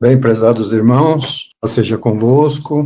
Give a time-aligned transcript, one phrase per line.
[0.00, 2.84] Bem, prezados irmãos, seja convosco.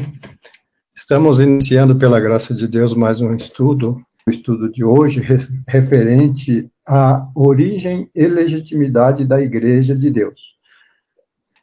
[0.96, 4.02] Estamos iniciando, pela graça de Deus, mais um estudo.
[4.26, 5.20] O estudo de hoje
[5.68, 10.54] referente à origem e legitimidade da Igreja de Deus.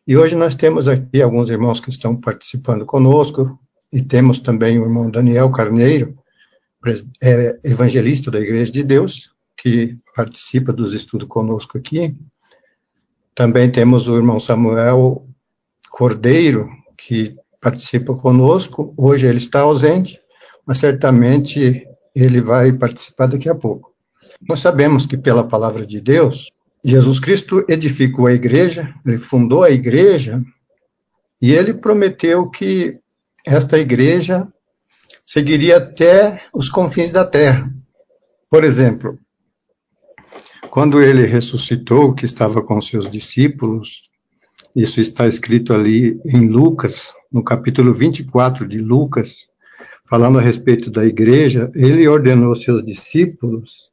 [0.05, 3.59] E hoje nós temos aqui alguns irmãos que estão participando conosco,
[3.91, 6.15] e temos também o irmão Daniel Carneiro,
[7.23, 12.15] é evangelista da Igreja de Deus, que participa dos estudos conosco aqui.
[13.33, 15.25] Também temos o irmão Samuel
[15.89, 18.93] Cordeiro, que participa conosco.
[18.97, 20.19] Hoje ele está ausente,
[20.65, 23.93] mas certamente ele vai participar daqui a pouco.
[24.47, 26.51] Nós sabemos que, pela palavra de Deus,
[26.83, 30.41] Jesus Cristo edificou a igreja, ele fundou a igreja,
[31.41, 32.99] e ele prometeu que
[33.45, 34.47] esta igreja
[35.25, 37.73] seguiria até os confins da terra.
[38.49, 39.17] Por exemplo,
[40.69, 44.08] quando ele ressuscitou, que estava com seus discípulos,
[44.75, 49.47] isso está escrito ali em Lucas, no capítulo 24 de Lucas,
[50.09, 53.89] falando a respeito da igreja, ele ordenou seus discípulos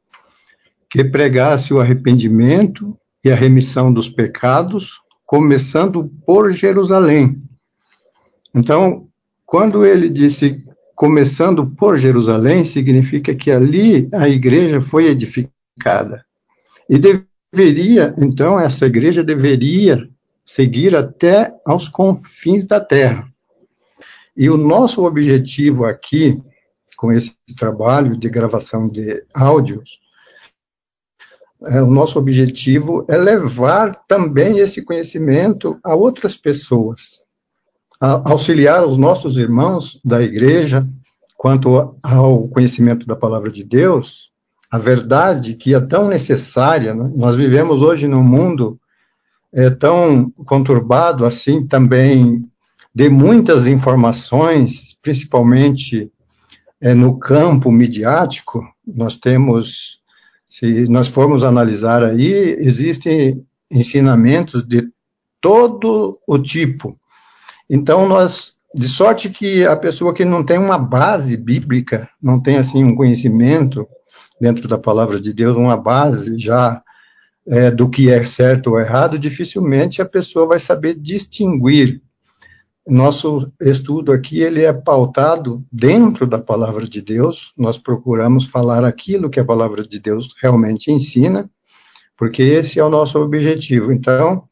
[0.89, 7.41] que pregasse o arrependimento e a remissão dos pecados, começando por Jerusalém.
[8.55, 9.07] Então,
[9.45, 10.63] quando ele disse
[10.95, 16.25] começando por Jerusalém, significa que ali a igreja foi edificada.
[16.89, 20.09] E deveria, então, essa igreja deveria
[20.47, 23.27] seguir até aos confins da terra.
[24.35, 26.41] E o nosso objetivo aqui,
[26.95, 29.99] com esse trabalho de gravação de áudios,
[31.65, 37.21] é, o nosso objetivo é levar também esse conhecimento a outras pessoas,
[37.99, 40.87] a auxiliar os nossos irmãos da igreja
[41.35, 44.31] quanto ao conhecimento da palavra de Deus,
[44.71, 46.93] a verdade que é tão necessária.
[46.93, 47.11] Né?
[47.15, 48.79] Nós vivemos hoje num mundo
[49.53, 52.47] é, tão conturbado assim também
[52.93, 56.11] de muitas informações, principalmente
[56.81, 58.63] é, no campo midiático.
[58.85, 59.99] Nós temos,
[60.49, 64.87] se nós formos analisar aí, existem ensinamentos de
[65.39, 66.97] todo o tipo.
[67.69, 72.57] Então, nós, de sorte que a pessoa que não tem uma base bíblica, não tem
[72.57, 73.87] assim um conhecimento
[74.39, 76.81] dentro da palavra de Deus, uma base já
[77.47, 82.01] é, do que é certo ou errado, dificilmente a pessoa vai saber distinguir.
[82.85, 87.53] Nosso estudo aqui ele é pautado dentro da palavra de Deus.
[87.57, 91.49] Nós procuramos falar aquilo que a palavra de Deus realmente ensina,
[92.15, 93.91] porque esse é o nosso objetivo.
[93.91, 94.47] Então,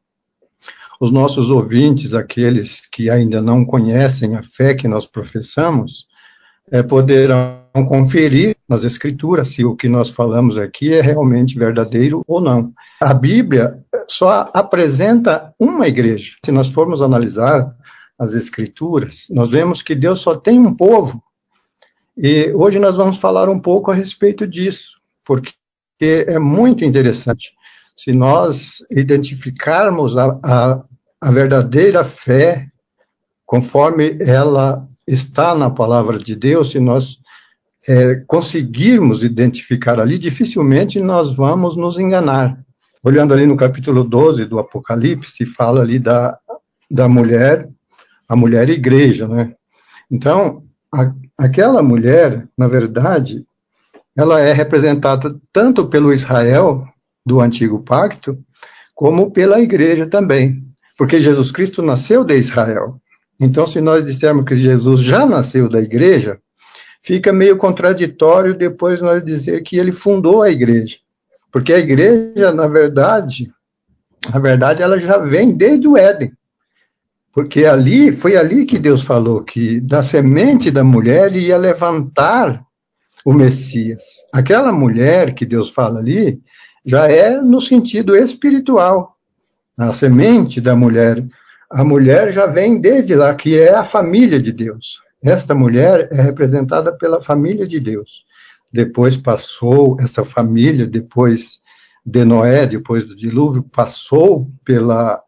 [0.99, 6.05] os nossos ouvintes, aqueles que ainda não conhecem a fé que nós professamos,
[6.71, 12.39] é, poderão conferir nas escrituras se o que nós falamos aqui é realmente verdadeiro ou
[12.39, 12.71] não.
[13.01, 16.35] A Bíblia só apresenta uma igreja.
[16.45, 17.75] Se nós formos analisar
[18.17, 21.21] as escrituras, nós vemos que Deus só tem um povo.
[22.17, 25.53] E hoje nós vamos falar um pouco a respeito disso, porque
[25.99, 27.51] é muito interessante.
[27.97, 30.79] Se nós identificarmos a, a,
[31.19, 32.67] a verdadeira fé
[33.45, 37.19] conforme ela está na palavra de Deus, se nós
[37.87, 42.59] é, conseguirmos identificar ali, dificilmente nós vamos nos enganar.
[43.03, 46.37] Olhando ali no capítulo 12 do Apocalipse, fala ali da,
[46.89, 47.69] da mulher,
[48.27, 49.53] a mulher igreja, né?
[50.09, 53.45] Então, a, aquela mulher, na verdade,
[54.17, 56.87] ela é representada tanto pelo Israel
[57.25, 58.37] do antigo pacto,
[58.95, 60.63] como pela igreja também,
[60.97, 62.99] porque Jesus Cristo nasceu de Israel.
[63.39, 66.39] Então, se nós dissermos que Jesus já nasceu da igreja,
[67.05, 70.97] fica meio contraditório depois nós dizer que ele fundou a igreja.
[71.51, 73.47] Porque a igreja, na verdade,
[74.33, 76.33] na verdade, ela já vem desde o Éden.
[77.31, 82.63] Porque ali, foi ali que Deus falou que da semente da mulher ia levantar
[83.23, 84.01] o Messias.
[84.33, 86.41] Aquela mulher que Deus fala ali
[86.83, 89.15] já é no sentido espiritual.
[89.77, 91.23] A semente da mulher
[91.69, 95.04] a mulher já vem desde lá, que é a família de Deus.
[95.25, 98.23] Esta mulher é representada pela família de Deus.
[98.71, 101.61] Depois passou essa família, depois
[102.05, 105.19] de Noé, depois do dilúvio, passou pela,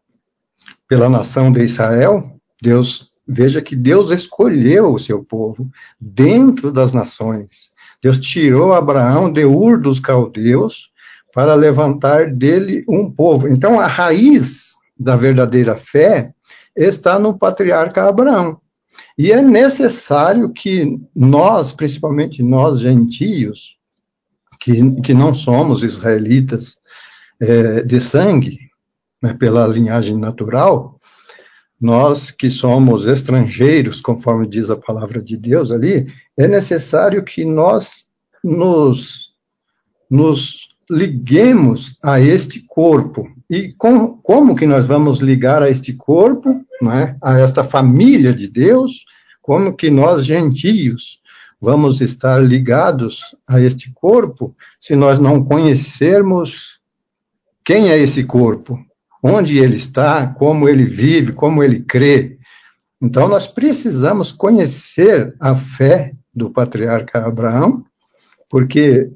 [0.86, 2.30] pela nação de Israel.
[2.62, 5.68] Deus, veja que Deus escolheu o seu povo
[6.00, 7.72] dentro das nações.
[8.00, 10.92] Deus tirou Abraão de Ur dos caldeus
[11.34, 13.48] para levantar dele um povo.
[13.48, 16.32] Então, a raiz da verdadeira fé
[16.76, 18.60] está no patriarca Abraão.
[19.18, 23.76] E é necessário que nós, principalmente nós gentios,
[24.60, 26.78] que, que não somos israelitas
[27.40, 28.60] é, de sangue,
[29.20, 31.00] né, pela linhagem natural,
[31.80, 36.06] nós que somos estrangeiros, conforme diz a palavra de Deus ali,
[36.36, 38.06] é necessário que nós
[38.42, 39.32] nos,
[40.08, 43.28] nos liguemos a este corpo.
[43.50, 48.48] E com, como que nós vamos ligar a este corpo, né, a esta família de
[48.48, 49.04] Deus?
[49.40, 51.20] Como que nós, gentios,
[51.60, 56.78] vamos estar ligados a este corpo se nós não conhecermos
[57.64, 58.78] quem é esse corpo,
[59.22, 62.38] onde ele está, como ele vive, como ele crê.
[63.00, 67.84] Então, nós precisamos conhecer a fé do patriarca Abraão,
[68.48, 69.10] porque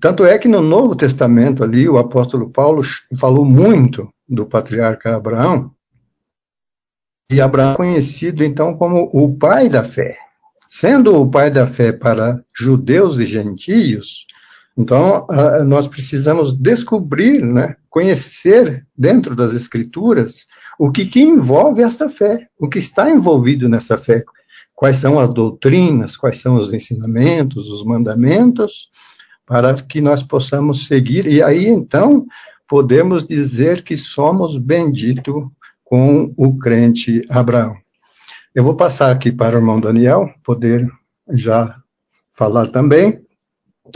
[0.00, 2.82] tanto é que no Novo Testamento ali o apóstolo Paulo
[3.18, 5.70] falou muito do patriarca Abraão,
[7.30, 10.16] e Abraão conhecido então como o pai da fé.
[10.68, 14.26] Sendo o pai da fé para judeus e gentios,
[14.76, 15.26] então
[15.66, 20.46] nós precisamos descobrir, né, conhecer dentro das escrituras
[20.78, 24.24] o que, que envolve esta fé, o que está envolvido nessa fé,
[24.74, 28.88] quais são as doutrinas, quais são os ensinamentos, os mandamentos,
[29.46, 32.26] para que nós possamos seguir, e aí então
[32.66, 35.44] podemos dizer que somos benditos
[35.84, 37.76] com o crente Abraão.
[38.54, 40.88] Eu vou passar aqui para o irmão Daniel, poder
[41.30, 41.80] já
[42.32, 43.22] falar também.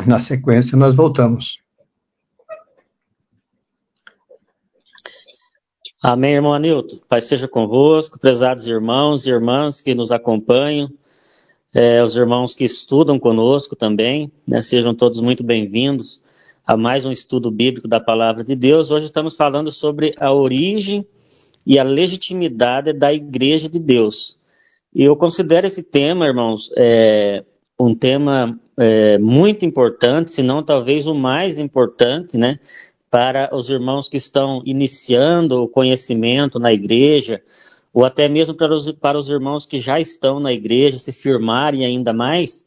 [0.07, 1.59] Na sequência, nós voltamos.
[6.03, 6.99] Amém, irmão Anilton.
[7.09, 10.89] Pai seja convosco, prezados irmãos e irmãs que nos acompanham
[11.75, 16.23] é, os irmãos que estudam conosco também, né, sejam todos muito bem-vindos
[16.67, 18.91] a mais um estudo bíblico da Palavra de Deus.
[18.91, 21.07] Hoje estamos falando sobre a origem
[21.69, 24.39] e a legitimidade da Igreja de Deus.
[24.95, 27.45] E eu considero esse tema, irmãos, é,
[27.79, 32.59] um tema é, muito importante, se não talvez o mais importante, né,
[33.11, 37.43] para os irmãos que estão iniciando o conhecimento na igreja,
[37.93, 41.85] ou até mesmo para os, para os irmãos que já estão na igreja se firmarem
[41.85, 42.65] ainda mais,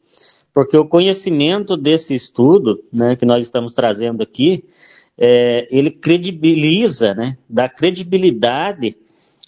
[0.54, 4.64] porque o conhecimento desse estudo, né, que nós estamos trazendo aqui,
[5.18, 8.96] é, ele credibiliza, né, dá credibilidade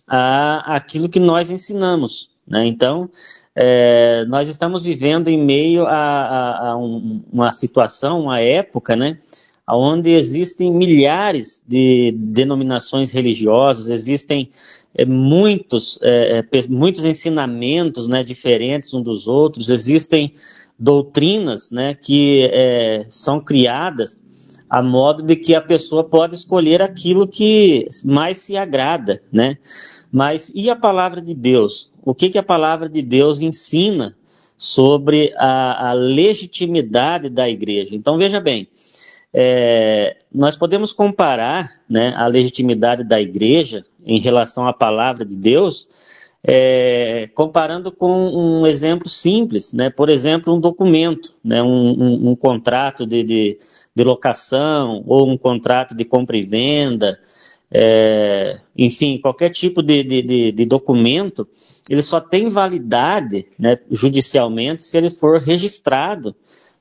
[0.06, 2.30] a aquilo que nós ensinamos.
[2.46, 2.66] Né?
[2.66, 3.10] Então,
[3.54, 9.18] é, nós estamos vivendo em meio a, a, a um, uma situação, uma época, né,
[9.66, 14.50] onde existem milhares de denominações religiosas, existem
[14.94, 20.32] é, muitos, é, é muitos ensinamentos né, diferentes um dos outros, existem
[20.78, 24.22] doutrinas né, que é, são criadas
[24.74, 29.56] a modo de que a pessoa pode escolher aquilo que mais se agrada, né?
[30.10, 31.92] Mas e a palavra de Deus?
[32.04, 34.16] O que, que a palavra de Deus ensina
[34.58, 37.94] sobre a, a legitimidade da igreja?
[37.94, 38.66] Então veja bem,
[39.32, 45.86] é, nós podemos comparar né, a legitimidade da igreja em relação à palavra de Deus,
[46.46, 52.36] é, comparando com um exemplo simples, né, por exemplo, um documento, né, um, um, um
[52.36, 53.58] contrato de, de,
[53.96, 57.18] de, locação ou um contrato de compra e venda,
[57.72, 61.48] é, enfim, qualquer tipo de, de, de, documento,
[61.88, 66.36] ele só tem validade né, judicialmente se ele for registrado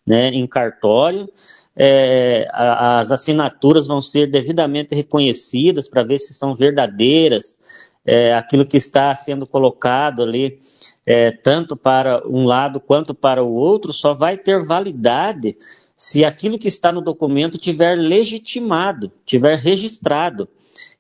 [0.05, 1.29] né, em cartório.
[1.75, 7.57] É, as assinaturas vão ser devidamente reconhecidas para ver se são verdadeiras,
[8.05, 10.59] é, aquilo que está sendo colocado ali,
[11.05, 15.55] é, tanto para um lado quanto para o outro, só vai ter validade
[15.95, 20.49] se aquilo que está no documento tiver legitimado, tiver registrado.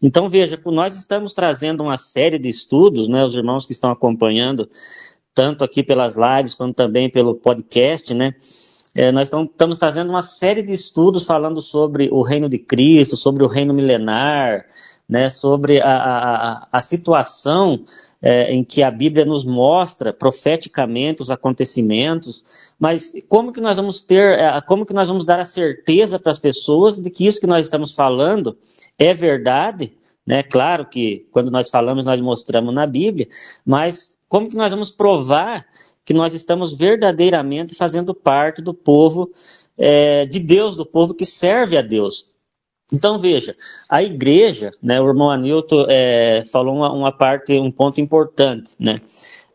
[0.01, 4.69] Então, veja, nós estamos trazendo uma série de estudos, né, os irmãos que estão acompanhando,
[5.33, 8.35] tanto aqui pelas lives quanto também pelo podcast, né,
[8.95, 13.43] é, nós estamos trazendo uma série de estudos falando sobre o reino de Cristo, sobre
[13.43, 14.65] o reino milenar,
[15.09, 17.83] né, sobre a, a, a situação
[18.21, 24.01] é, em que a Bíblia nos mostra profeticamente os acontecimentos, mas como que nós vamos
[24.01, 27.39] ter, é, como que nós vamos dar a certeza para as pessoas de que isso
[27.39, 28.57] que nós estamos falando
[28.97, 29.91] é verdade?
[30.25, 30.41] Né?
[30.41, 33.27] Claro que quando nós falamos, nós mostramos na Bíblia,
[33.65, 35.65] mas como que nós vamos provar
[36.05, 39.31] que nós estamos verdadeiramente fazendo parte do povo
[39.77, 42.27] é, de Deus, do povo que serve a Deus.
[42.91, 43.55] Então veja,
[43.89, 49.01] a igreja, né, o irmão Anilton é, falou uma, uma, parte, um ponto importante, né?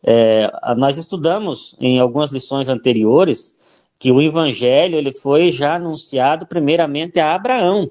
[0.03, 7.21] É, nós estudamos em algumas lições anteriores que o evangelho ele foi já anunciado primeiramente
[7.21, 7.91] a Abraão.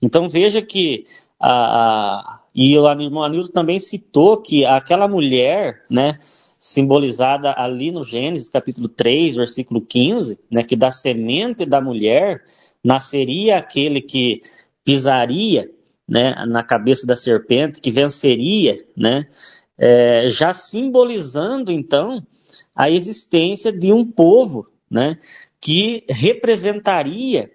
[0.00, 1.04] Então veja que
[1.40, 6.18] a, a e o irmão Anilton também citou que aquela mulher, né,
[6.62, 12.44] simbolizada ali no Gênesis capítulo 3, versículo 15, né, que da semente da mulher
[12.84, 14.40] nasceria aquele que
[14.84, 15.68] pisaria
[16.08, 19.26] né, na cabeça da serpente, que venceria, né,
[19.76, 22.24] é, já simbolizando então
[22.76, 25.18] a existência de um povo, né,
[25.60, 27.50] que representaria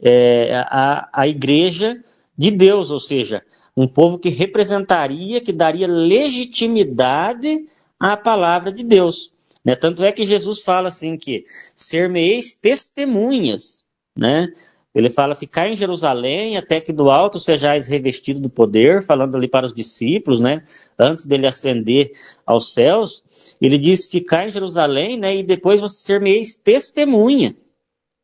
[0.00, 2.00] é, a, a igreja
[2.36, 3.44] de Deus, ou seja,
[3.76, 7.66] um povo que representaria, que daria legitimidade
[7.98, 9.32] à palavra de Deus.
[9.64, 9.74] Né?
[9.74, 13.82] Tanto é que Jesus fala assim que ser-me-eis testemunhas,
[14.16, 14.48] né?
[14.94, 19.46] Ele fala ficar em Jerusalém até que do alto sejais revestido do poder, falando ali
[19.46, 20.62] para os discípulos, né?
[20.98, 22.10] Antes dele ascender
[22.46, 23.22] aos céus,
[23.60, 25.36] ele diz ficar em Jerusalém, né?
[25.36, 27.54] E depois você ser-me-eis testemunha,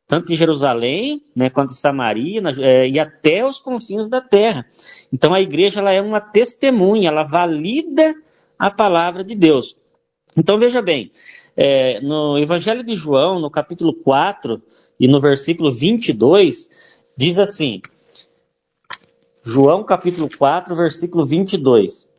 [0.07, 1.49] tanto de Jerusalém, né?
[1.49, 4.65] Quanto de Samaria na, é, e até os confins da terra.
[5.13, 8.15] Então a igreja ela é uma testemunha, ela valida
[8.57, 9.75] a palavra de Deus.
[10.37, 11.11] Então veja bem,
[11.55, 14.61] é, no Evangelho de João, no capítulo 4
[14.99, 17.81] e no versículo 22, diz assim:
[19.43, 22.09] João capítulo 4, versículo 22.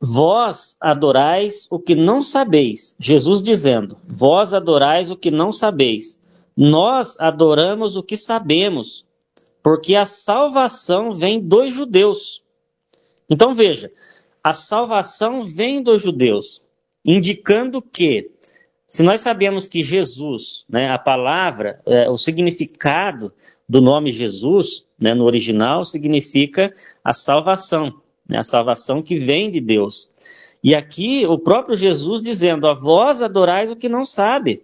[0.00, 2.94] Vós adorais o que não sabeis.
[2.98, 6.20] Jesus dizendo: Vós adorais o que não sabeis.
[6.56, 9.04] Nós adoramos o que sabemos,
[9.62, 12.44] porque a salvação vem dos judeus.
[13.30, 13.90] Então veja,
[14.42, 16.62] a salvação vem dos judeus
[17.06, 18.30] indicando que,
[18.86, 23.32] se nós sabemos que Jesus, né, a palavra, é, o significado
[23.68, 27.94] do nome Jesus, né, no original, significa a salvação,
[28.28, 30.10] né, a salvação que vem de Deus.
[30.62, 34.62] E aqui o próprio Jesus dizendo: A vós adorais o que não sabe,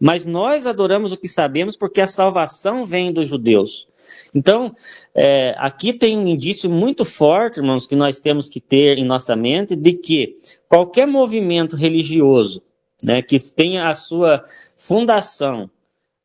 [0.00, 3.86] mas nós adoramos o que sabemos porque a salvação vem dos judeus.
[4.34, 4.72] Então,
[5.14, 9.36] é, aqui tem um indício muito forte, irmãos, que nós temos que ter em nossa
[9.36, 12.62] mente de que qualquer movimento religioso
[13.04, 15.70] né, que tenha a sua fundação,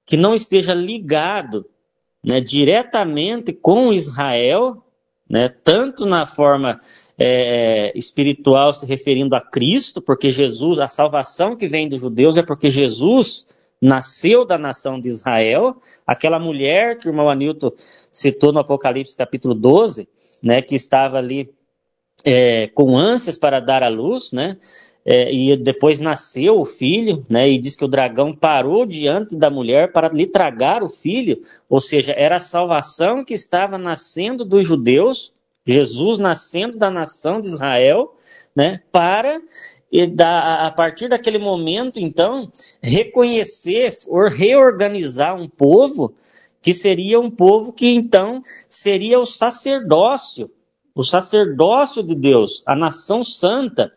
[0.06, 1.66] que não esteja ligado
[2.24, 4.84] né, diretamente com Israel,
[5.30, 6.80] né, tanto na forma
[7.18, 12.44] é, espiritual se referindo a Cristo, porque Jesus, a salvação que vem dos judeus é
[12.44, 13.48] porque Jesus
[13.82, 17.72] nasceu da nação de Israel, aquela mulher que o irmão Anilton
[18.12, 20.08] citou no Apocalipse capítulo 12,
[20.44, 21.54] né, que estava ali
[22.24, 24.58] é, com ânsias para dar à luz, né,
[25.06, 29.50] é, e depois nasceu o filho, né, e diz que o dragão parou diante da
[29.50, 34.66] mulher para lhe tragar o filho, ou seja, era a salvação que estava nascendo dos
[34.66, 35.34] judeus,
[35.68, 38.16] Jesus nascendo da nação de Israel,
[38.56, 39.42] né, para
[39.96, 42.52] e da, a partir daquele momento, então,
[42.84, 46.14] reconhecer ou reorganizar um povo
[46.62, 50.52] que seria um povo que então seria o sacerdócio,
[50.94, 53.90] o sacerdócio de Deus, a nação santa.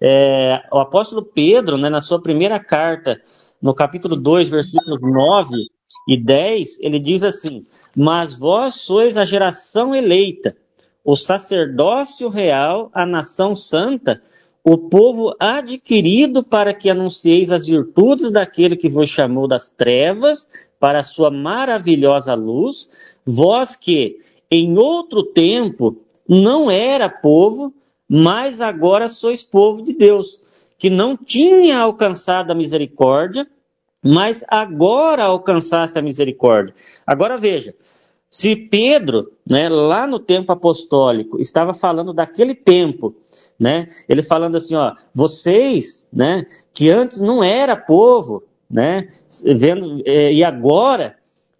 [0.00, 3.20] É, o apóstolo Pedro, né, na sua primeira carta,
[3.62, 5.54] no capítulo 2, versículos 9
[6.08, 7.62] e 10, ele diz assim:
[7.96, 10.56] Mas vós sois a geração eleita,
[11.04, 14.20] o sacerdócio real, a nação santa,
[14.68, 20.48] o povo adquirido para que anuncieis as virtudes daquele que vos chamou das trevas
[20.80, 22.90] para a sua maravilhosa luz,
[23.24, 24.18] vós que
[24.50, 25.96] em outro tempo
[26.28, 27.72] não era povo,
[28.08, 33.46] mas agora sois povo de Deus, que não tinha alcançado a misericórdia,
[34.04, 36.74] mas agora alcançaste a misericórdia.
[37.06, 37.72] Agora veja,
[38.36, 43.14] se Pedro, né, lá no tempo apostólico, estava falando daquele tempo,
[43.58, 49.08] né, ele falando assim, ó, vocês, né, que antes não era povo, né,
[49.42, 51.16] vendo, é, e agora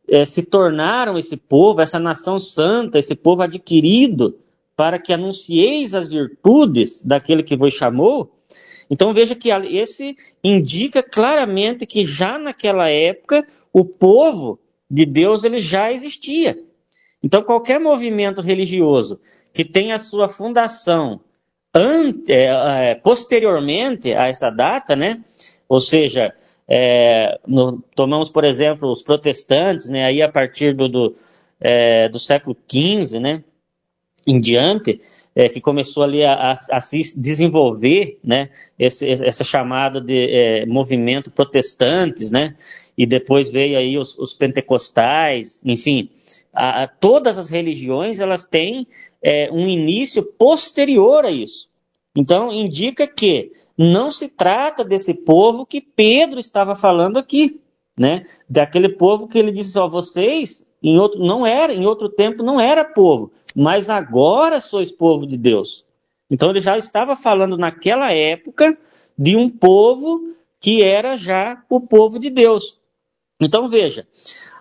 [0.07, 4.37] é, se tornaram esse povo, essa nação santa, esse povo adquirido,
[4.77, 8.31] para que anuncieis as virtudes daquele que vos chamou.
[8.91, 10.15] Então veja que esse
[10.45, 16.66] indica claramente que já naquela época o povo de Deus ele já existia.
[17.27, 19.19] Então, qualquer movimento religioso
[19.53, 21.21] que tenha sua fundação
[21.75, 25.25] ante, é, é, posteriormente a essa data, né?
[25.69, 26.33] Ou seja,
[26.69, 30.05] é, no, tomamos, por exemplo, os protestantes, né?
[30.05, 31.17] Aí a partir do, do,
[31.61, 33.43] é, do século XV, né?
[34.27, 34.99] Em diante,
[35.37, 38.51] é, que começou ali a, a, a, se desenvolver, né?
[38.77, 42.55] Esse, essa chamada de é, movimento protestantes, né?
[42.99, 46.11] E depois veio aí os, os pentecostais, enfim,
[46.53, 48.89] a, todas as religiões elas têm
[49.23, 51.69] é, um início posterior a isso.
[52.17, 57.61] Então indica que não se trata desse povo que Pedro estava falando aqui,
[57.99, 58.25] né?
[58.49, 62.61] Daquele povo que ele disse, ó, vocês em outro não era, em outro tempo não
[62.61, 65.85] era povo, mas agora sois povo de Deus.
[66.31, 68.77] Então ele já estava falando naquela época
[69.19, 72.79] de um povo que era já o povo de Deus.
[73.41, 74.07] Então veja,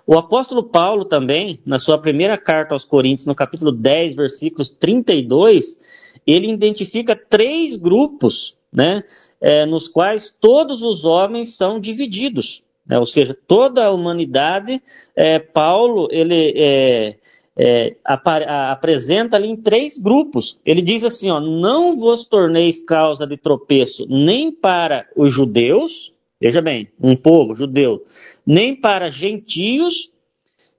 [0.08, 6.14] O apóstolo Paulo também, na sua primeira carta aos Coríntios, no capítulo 10, versículos 32,
[6.28, 9.04] ele identifica três grupos, né,
[9.42, 12.64] é, nos quais todos os homens são divididos.
[12.88, 14.82] Né, ou seja, toda a humanidade,
[15.16, 17.16] é, Paulo, ele é,
[17.58, 20.60] é, apresenta ali em três grupos.
[20.66, 26.62] Ele diz assim: ó, não vos torneis causa de tropeço nem para os judeus, veja
[26.62, 28.04] bem, um povo judeu,
[28.46, 30.12] nem para gentios,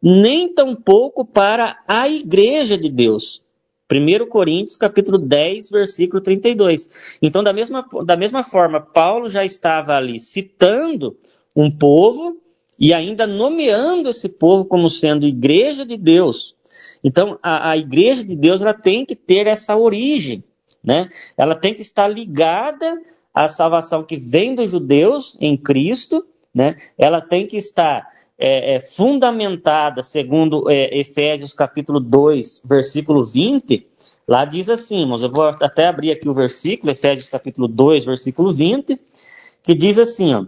[0.00, 3.44] nem tampouco para a igreja de Deus.
[3.90, 7.18] 1 Coríntios, capítulo 10, versículo 32.
[7.22, 11.16] Então, da mesma, da mesma forma, Paulo já estava ali citando
[11.56, 12.36] um povo
[12.78, 16.54] e ainda nomeando esse povo como sendo igreja de Deus.
[17.02, 20.44] Então, a, a igreja de Deus ela tem que ter essa origem,
[20.84, 21.08] né?
[21.36, 22.92] Ela tem que estar ligada
[23.32, 26.76] à salvação que vem dos judeus em Cristo, né?
[26.98, 28.06] Ela tem que estar
[28.38, 33.86] é, é, fundamentada, segundo é, Efésios capítulo 2, versículo 20,
[34.28, 38.52] lá diz assim, irmãos, eu vou até abrir aqui o versículo, Efésios capítulo 2, versículo
[38.52, 39.00] 20,
[39.62, 40.44] que diz assim, ó,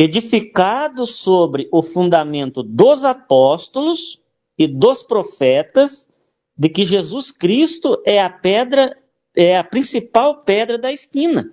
[0.00, 4.22] edificado sobre o fundamento dos apóstolos
[4.56, 6.08] e dos profetas
[6.56, 8.96] de que Jesus Cristo é a pedra,
[9.36, 11.52] é a principal pedra da esquina.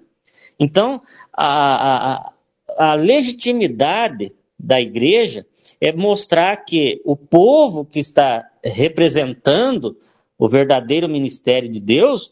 [0.60, 1.02] Então,
[1.34, 5.48] a, a, a legitimidade da igreja
[5.82, 9.98] é mostrar que o povo que está representando
[10.38, 12.32] o verdadeiro ministério de Deus,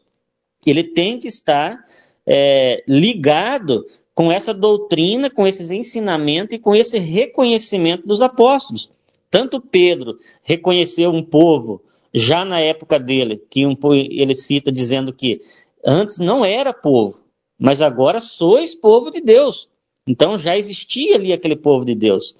[0.63, 1.83] ele tem que estar
[2.23, 3.83] é, ligado
[4.15, 8.91] com essa doutrina, com esses ensinamentos e com esse reconhecimento dos apóstolos.
[9.29, 11.81] Tanto Pedro reconheceu um povo
[12.13, 15.41] já na época dele, que um, ele cita dizendo que
[15.83, 17.19] antes não era povo,
[17.57, 19.67] mas agora sois povo de Deus.
[20.07, 22.35] Então já existia ali aquele povo de Deus.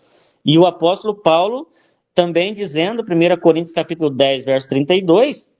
[0.46, 1.68] E o apóstolo Paulo
[2.14, 5.53] também dizendo, 1 Coríntios capítulo 10, verso 32,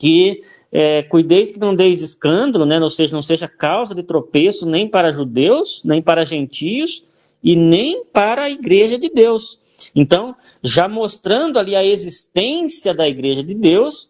[0.00, 0.40] que
[0.72, 2.80] é, cuideis que não deis escândalo, né?
[2.80, 7.04] ou seja, não seja causa de tropeço nem para judeus, nem para gentios,
[7.42, 9.60] e nem para a igreja de Deus.
[9.94, 14.08] Então, já mostrando ali a existência da igreja de Deus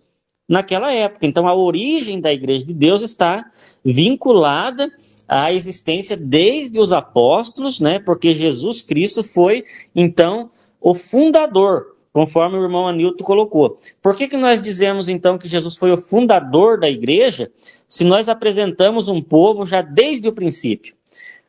[0.48, 1.26] naquela época.
[1.26, 3.44] Então, a origem da igreja de Deus está
[3.84, 4.92] vinculada
[5.28, 8.00] à existência desde os apóstolos, né?
[8.00, 13.76] Porque Jesus Cristo foi, então, o fundador, conforme o irmão Anilton colocou.
[14.02, 17.50] Por que, que nós dizemos, então, que Jesus foi o fundador da igreja,
[17.86, 20.94] se nós apresentamos um povo já desde o princípio?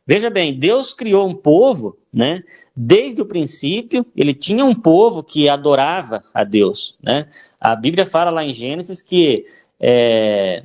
[0.06, 2.42] Veja bem, Deus criou um povo, né?
[2.74, 7.28] Desde o princípio, ele tinha um povo que adorava a Deus, né?
[7.60, 9.44] A Bíblia fala lá em Gênesis que
[9.80, 10.64] é,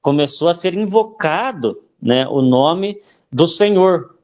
[0.00, 2.98] começou a ser invocado, né, o nome
[3.30, 4.16] do Senhor.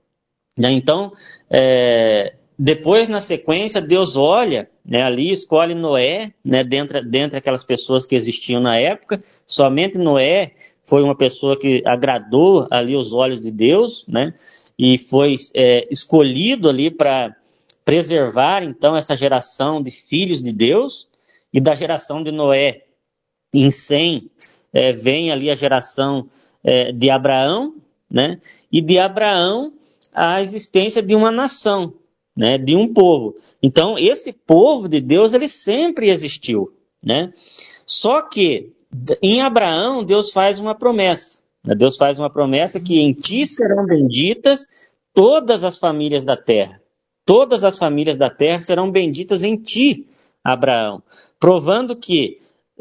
[0.56, 0.70] Né?
[0.72, 1.12] Então,
[1.50, 8.14] é, depois, na sequência, Deus olha, né, ali escolhe Noé, né, dentre, aquelas pessoas que
[8.14, 14.06] existiam na época, somente Noé foi uma pessoa que agradou ali os olhos de Deus,
[14.06, 14.34] né?
[14.78, 17.34] E foi é, escolhido ali para
[17.84, 21.08] preservar então essa geração de filhos de Deus
[21.52, 22.84] e da geração de Noé
[23.52, 24.30] em 100
[24.72, 26.28] é, vem ali a geração
[26.62, 27.74] é, de Abraão,
[28.10, 28.38] né?
[28.70, 29.72] E de Abraão
[30.12, 31.94] a existência de uma nação,
[32.36, 32.58] né?
[32.58, 33.36] De um povo.
[33.62, 37.32] Então esse povo de Deus ele sempre existiu, né?
[37.86, 38.72] Só que
[39.20, 41.40] em Abraão, Deus faz uma promessa.
[41.64, 41.74] Né?
[41.74, 44.66] Deus faz uma promessa que em ti serão benditas
[45.12, 46.80] todas as famílias da terra.
[47.24, 50.06] Todas as famílias da terra serão benditas em ti,
[50.42, 51.02] Abraão.
[51.40, 52.38] Provando que,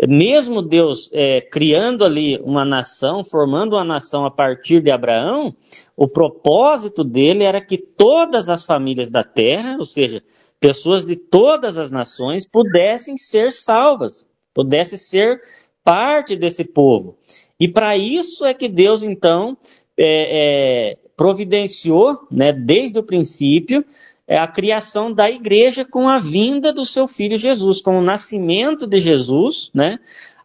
[0.07, 5.55] mesmo Deus é, criando ali uma nação, formando uma nação a partir de Abraão,
[5.95, 10.23] o propósito dele era que todas as famílias da terra, ou seja,
[10.59, 15.41] pessoas de todas as nações, pudessem ser salvas, pudessem ser
[15.83, 17.17] parte desse povo.
[17.59, 19.55] E para isso é que Deus, então,
[19.97, 23.85] é, é, providenciou, né, desde o princípio,
[24.33, 28.87] é, a criação da igreja com a vinda do seu filho Jesus, com o nascimento
[28.87, 29.99] de Jesus, né,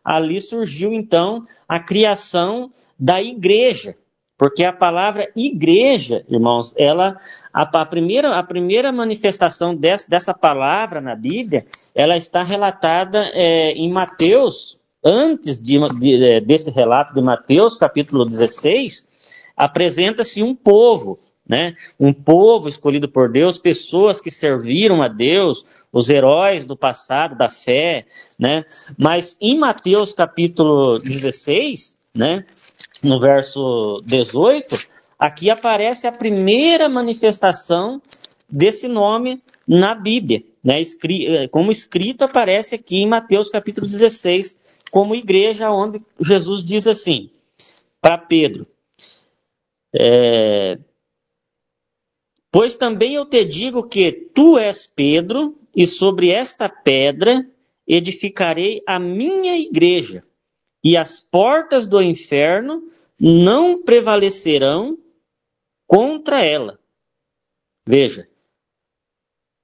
[0.04, 2.70] ali surgiu então a criação
[3.00, 3.96] da igreja.
[4.36, 7.18] Porque a palavra igreja, irmãos, ela
[7.50, 13.72] a, a primeira, a primeira manifestação dessa, dessa palavra na Bíblia, ela está relatada é,
[13.72, 21.18] em Mateus, antes de, de, é, desse relato de Mateus, capítulo 16, apresenta-se um povo,
[21.48, 21.74] né?
[21.98, 27.48] Um povo escolhido por Deus, pessoas que serviram a Deus, os heróis do passado, da
[27.48, 28.04] fé,
[28.38, 28.64] né?
[28.98, 32.44] Mas em Mateus capítulo 16, né?
[33.02, 34.76] No verso 18,
[35.18, 38.02] aqui aparece a primeira manifestação
[38.50, 44.58] desse nome na Bíblia, né, escrito, como escrito aparece aqui em Mateus capítulo 16,
[44.90, 47.30] como igreja, onde Jesus diz assim
[48.00, 48.66] para Pedro:
[49.94, 50.78] é,
[52.50, 57.46] Pois também eu te digo que tu és Pedro, e sobre esta pedra
[57.86, 60.24] edificarei a minha igreja,
[60.82, 62.82] e as portas do inferno
[63.20, 64.98] não prevalecerão
[65.86, 66.78] contra ela.
[67.86, 68.28] Veja,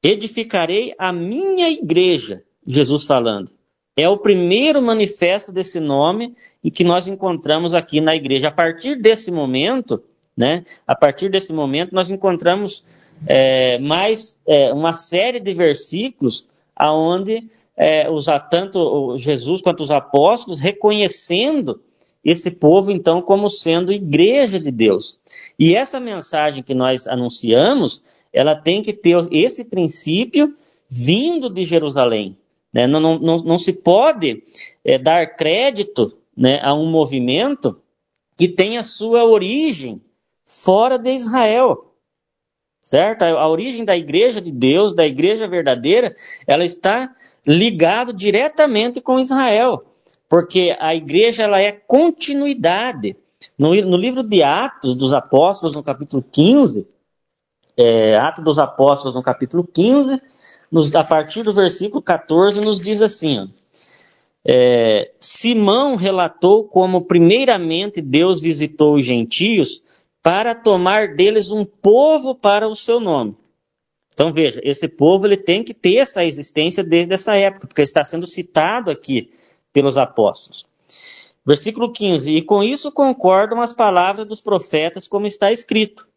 [0.03, 3.51] edificarei a minha igreja, Jesus falando.
[3.97, 8.49] É o primeiro manifesto desse nome em que nós encontramos aqui na igreja.
[8.49, 10.03] A partir desse momento,
[10.37, 12.83] né, a partir desse momento, nós encontramos
[13.27, 20.59] é, mais é, uma série de versículos aonde é, os, tanto Jesus quanto os apóstolos
[20.59, 21.81] reconhecendo
[22.25, 25.19] esse povo, então, como sendo igreja de Deus.
[25.59, 30.55] E essa mensagem que nós anunciamos, ela tem que ter esse princípio
[30.89, 32.37] vindo de Jerusalém.
[32.73, 32.87] Né?
[32.87, 34.43] Não, não, não, não, se pode
[34.83, 37.79] é, dar crédito né, a um movimento
[38.37, 40.01] que tem a sua origem
[40.47, 41.93] fora de Israel.
[42.81, 43.23] Certo?
[43.23, 46.15] A, origem da igreja de Deus, da igreja verdadeira,
[46.47, 47.15] ela está
[47.47, 49.83] ligado diretamente com Israel
[50.35, 53.17] porque a igreja ela é continuidade.
[53.57, 56.89] No, no livro de Atos dos Apóstolos, no capítulo 15,
[57.77, 60.21] é, Atos dos Apóstolos, no capítulo 15,
[60.73, 63.47] nos, a partir do versículo 14, nos diz assim: ó,
[64.45, 69.83] é, Simão relatou como, primeiramente, Deus visitou os gentios
[70.25, 73.37] para tomar deles um povo para o seu nome.
[74.15, 78.03] Então veja, esse povo ele tem que ter essa existência desde essa época, porque está
[78.03, 79.31] sendo citado aqui
[79.71, 80.65] pelos apóstolos.
[81.45, 86.09] Versículo 15: E com isso concordam as palavras dos profetas, como está escrito: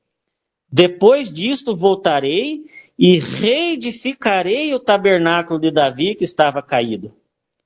[0.71, 2.63] Depois disto voltarei
[2.97, 7.13] e reedificarei o tabernáculo de Davi que estava caído,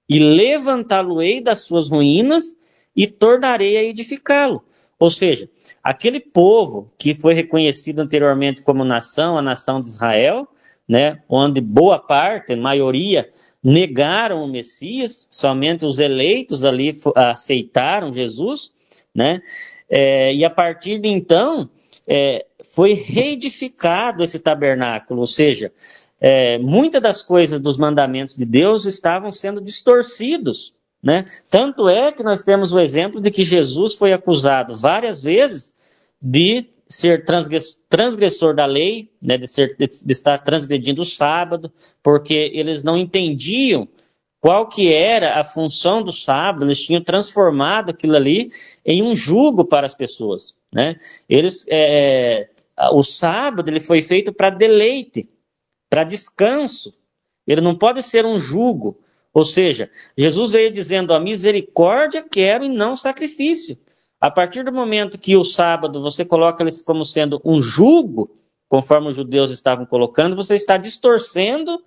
[0.09, 2.55] e levantá-lo-ei das suas ruínas
[2.95, 4.63] e tornarei a edificá-lo.
[5.01, 5.49] Ou seja,
[5.83, 10.47] aquele povo que foi reconhecido anteriormente como nação, a nação de Israel,
[10.87, 13.27] né, onde boa parte, maioria
[13.63, 18.71] negaram o Messias, somente os eleitos ali aceitaram Jesus,
[19.13, 19.41] né?
[19.89, 21.67] É, e a partir de então
[22.07, 25.73] é, foi reedificado esse tabernáculo, ou seja,
[26.19, 31.25] é, muitas das coisas dos mandamentos de Deus estavam sendo distorcidos, né?
[31.49, 35.73] Tanto é que nós temos o exemplo de que Jesus foi acusado várias vezes
[36.21, 37.25] de ser
[37.89, 41.71] transgressor da lei, né, de, ser, de, estar transgredindo o sábado,
[42.03, 43.87] porque eles não entendiam
[44.41, 48.51] qual que era a função do sábado, eles tinham transformado aquilo ali
[48.85, 50.53] em um jugo para as pessoas.
[50.73, 50.97] Né?
[51.29, 52.49] Eles, é,
[52.91, 55.29] o sábado ele foi feito para deleite,
[55.89, 56.91] para descanso.
[57.45, 58.99] Ele não pode ser um jugo.
[59.33, 63.77] Ou seja, Jesus veio dizendo: a misericórdia quero e não sacrifício.
[64.19, 68.29] A partir do momento que o sábado você coloca ele como sendo um jugo,
[68.69, 71.81] conforme os judeus estavam colocando, você está distorcendo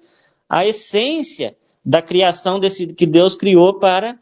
[0.48, 4.18] a essência da criação desse, que Deus criou para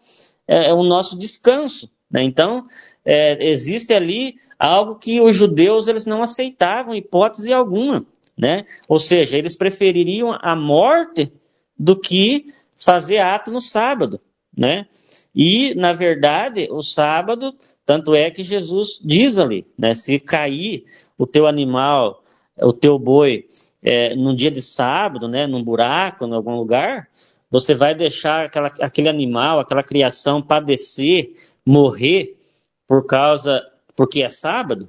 [0.47, 1.91] é, o nosso descanso.
[2.11, 2.23] Né?
[2.23, 2.67] Então,
[3.05, 8.05] é, existe ali algo que os judeus eles não aceitavam, hipótese alguma.
[8.37, 8.65] Né?
[8.89, 11.33] Ou seja, eles prefeririam a morte
[11.79, 12.47] do que
[12.85, 14.21] fazer ato no sábado.
[14.57, 14.87] Né?
[15.35, 20.85] E, na verdade, o sábado tanto é que Jesus diz ali, né, se cair
[21.19, 22.23] o teu animal,
[22.57, 23.47] o teu boi,
[23.83, 27.09] é, num dia de sábado, né, num buraco, em algum lugar,
[27.51, 31.35] você vai deixar aquela, aquele animal, aquela criação padecer,
[31.67, 32.39] morrer
[32.87, 33.63] por causa,
[33.97, 34.89] porque é sábado?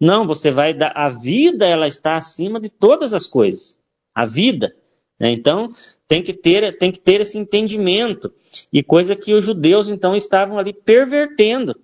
[0.00, 3.78] Não, você vai dar, a vida ela está acima de todas as coisas.
[4.14, 4.74] A vida.
[5.22, 5.30] Né?
[5.30, 5.68] Então,
[6.08, 8.34] tem que, ter, tem que ter esse entendimento.
[8.72, 11.78] E coisa que os judeus, então, estavam ali pervertendo.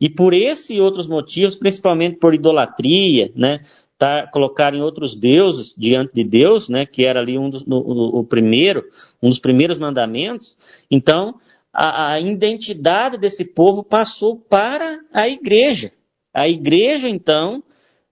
[0.00, 3.58] E por esse e outros motivos, principalmente por idolatria, né,
[3.98, 8.22] tá, colocarem outros deuses diante de Deus, né, que era ali um dos, no, o
[8.22, 8.84] primeiro,
[9.20, 10.84] um dos primeiros mandamentos.
[10.88, 11.34] Então,
[11.72, 15.92] a, a identidade desse povo passou para a igreja.
[16.32, 17.64] A igreja, então,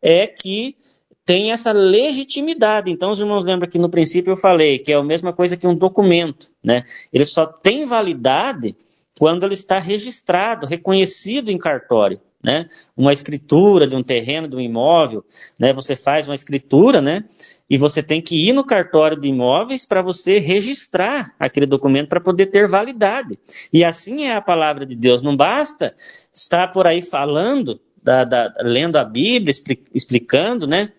[0.03, 0.75] é que
[1.25, 2.91] tem essa legitimidade.
[2.91, 5.67] Então, os irmãos lembram que no princípio eu falei que é a mesma coisa que
[5.67, 6.85] um documento, né?
[7.13, 8.77] Ele só tem validade
[9.19, 12.21] quando ele está registrado, reconhecido em cartório.
[12.43, 12.69] Né?
[12.95, 15.25] Uma escritura de um terreno, de um imóvel,
[15.59, 15.73] né?
[15.73, 17.25] Você faz uma escritura, né?
[17.71, 22.21] E você tem que ir no cartório de imóveis para você registrar aquele documento para
[22.21, 23.39] poder ter validade.
[23.73, 25.23] E assim é a palavra de Deus.
[25.23, 25.95] Não basta
[26.35, 29.55] estar por aí falando, da, da, lendo a Bíblia,
[29.95, 30.93] explicando, né?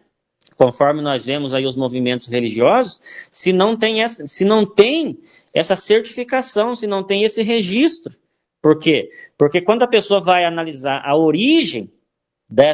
[0.56, 5.18] Conforme nós vemos aí os movimentos religiosos, se não tem essa, se não tem
[5.54, 8.16] essa certificação, se não tem esse registro.
[8.62, 9.10] Por quê?
[9.38, 11.92] Porque quando a pessoa vai analisar a origem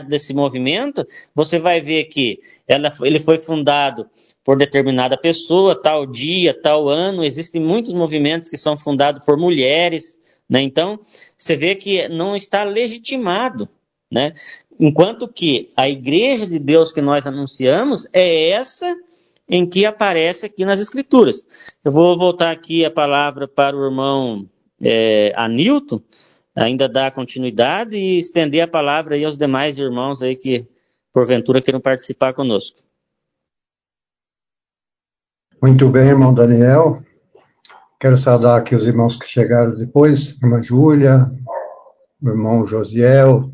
[0.08, 4.10] desse movimento, você vai ver que ela, ele foi fundado
[4.44, 7.24] por determinada pessoa, tal dia, tal ano.
[7.24, 10.62] Existem muitos movimentos que são fundados por mulheres, né?
[10.62, 11.00] Então,
[11.38, 13.68] você vê que não está legitimado,
[14.12, 14.34] né?
[14.84, 18.98] Enquanto que a igreja de Deus que nós anunciamos é essa
[19.48, 21.46] em que aparece aqui nas Escrituras.
[21.86, 24.50] Eu vou voltar aqui a palavra para o irmão
[24.84, 26.02] é, Anilton,
[26.56, 30.68] ainda dar continuidade e estender a palavra aí aos demais irmãos aí que,
[31.14, 32.82] porventura, queiram participar conosco.
[35.62, 37.04] Muito bem, irmão Daniel.
[38.00, 41.32] Quero saudar aqui os irmãos que chegaram depois, irmã Júlia,
[42.24, 43.52] irmão Josiel,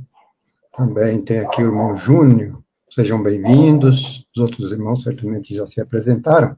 [0.77, 2.61] também tem aqui o irmão Júnior.
[2.91, 4.23] Sejam bem-vindos.
[4.35, 6.55] Os outros irmãos certamente já se apresentaram.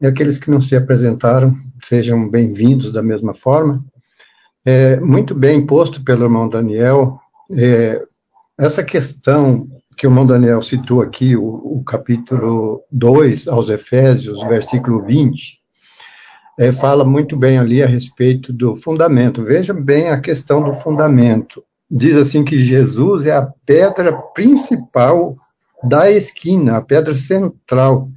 [0.00, 1.54] E aqueles que não se apresentaram,
[1.84, 3.84] sejam bem-vindos da mesma forma.
[4.64, 7.20] É, muito bem posto pelo irmão Daniel.
[7.54, 8.02] É,
[8.58, 15.04] essa questão que o irmão Daniel citou aqui, o, o capítulo 2 aos Efésios, versículo
[15.04, 15.60] 20,
[16.58, 19.44] é, fala muito bem ali a respeito do fundamento.
[19.44, 21.62] Veja bem a questão do fundamento.
[21.90, 25.34] Diz assim que Jesus é a pedra principal
[25.82, 28.08] da esquina, a pedra central.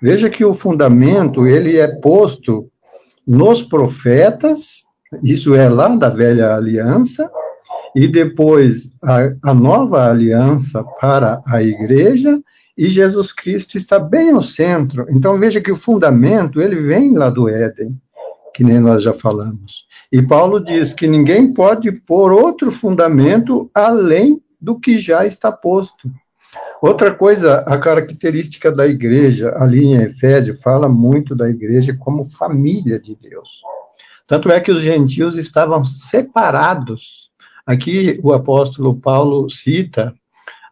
[0.00, 2.70] Veja que o fundamento ele é posto
[3.26, 4.88] nos profetas
[5.22, 7.30] isso é lá da velha aliança,
[7.94, 12.38] e depois a, a nova aliança para a igreja,
[12.76, 15.06] e Jesus Cristo está bem ao centro.
[15.10, 17.98] Então veja que o fundamento, ele vem lá do Éden,
[18.54, 19.87] que nem nós já falamos.
[20.10, 26.10] E Paulo diz que ninguém pode pôr outro fundamento além do que já está posto.
[26.80, 32.98] Outra coisa, a característica da igreja, ali em Efésios, fala muito da igreja como família
[32.98, 33.60] de Deus.
[34.26, 37.30] Tanto é que os gentios estavam separados.
[37.66, 40.14] Aqui o apóstolo Paulo cita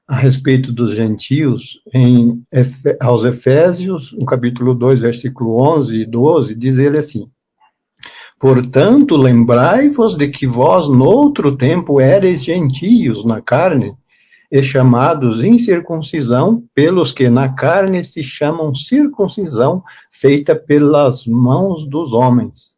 [0.09, 2.43] a respeito dos gentios em,
[3.01, 7.29] aos Efésios, no capítulo 2, versículo 11 e 12, diz ele assim:
[8.39, 13.97] Portanto, lembrai-vos de que vós, noutro tempo, eres gentios na carne,
[14.51, 22.77] e chamados incircuncisão pelos que na carne se chamam circuncisão, feita pelas mãos dos homens.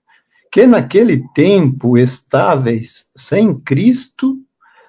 [0.51, 4.37] Que naquele tempo estáveis sem Cristo,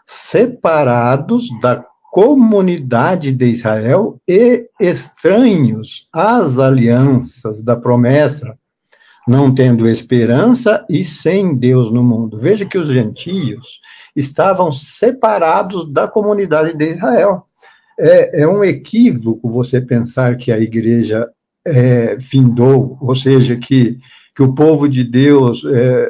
[0.06, 8.58] separados da comunidade de Israel e estranhos às alianças da promessa,
[9.30, 12.38] não tendo esperança e sem Deus no mundo.
[12.38, 13.80] Veja que os gentios
[14.16, 17.44] estavam separados da comunidade de Israel.
[18.00, 21.30] É, é um equívoco você pensar que a igreja
[21.66, 24.00] é, findou, ou seja, que
[24.40, 26.10] que o povo de Deus é,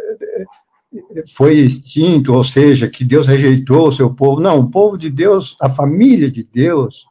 [1.36, 4.39] foi extinto, ou seja, que Deus rejeitou o seu povo.
[4.39, 7.05] Não, o povo de Deus, a família de Deus,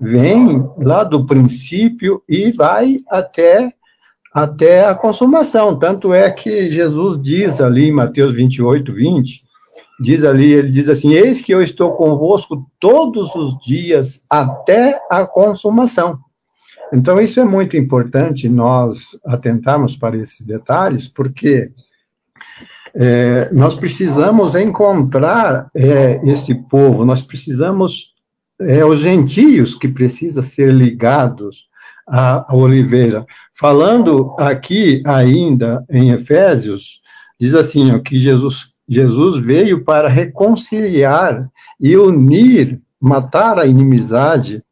[0.00, 3.72] vem lá do princípio e vai até,
[4.32, 5.78] até a consumação.
[5.78, 9.42] Tanto é que Jesus diz ali em Mateus 28, 20,
[10.00, 15.26] diz ali, ele diz assim: Eis que eu estou convosco todos os dias até a
[15.26, 16.18] consumação.
[16.92, 21.70] Então, isso é muito importante nós atentarmos para esses detalhes, porque
[22.94, 28.12] é, nós precisamos encontrar é, esse povo, nós precisamos,
[28.60, 31.69] é, os gentios que precisam ser ligados
[32.10, 33.24] à oliveira.
[33.54, 37.00] Falando aqui ainda em Efésios,
[37.38, 41.48] diz assim, ó, que Jesus, Jesus veio para reconciliar
[41.80, 44.62] e unir, matar a inimizade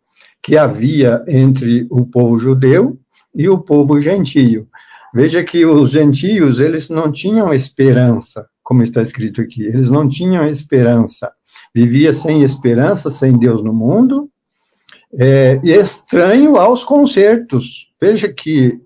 [0.43, 2.99] que havia entre o povo judeu
[3.35, 4.67] e o povo gentio.
[5.15, 10.47] Veja que os gentios, eles não tinham esperança, como está escrito aqui, eles não tinham
[10.49, 11.31] esperança.
[11.75, 14.29] Vivia sem esperança, sem Deus no mundo,
[15.15, 17.93] é, estranho aos concertos.
[18.01, 18.81] Veja que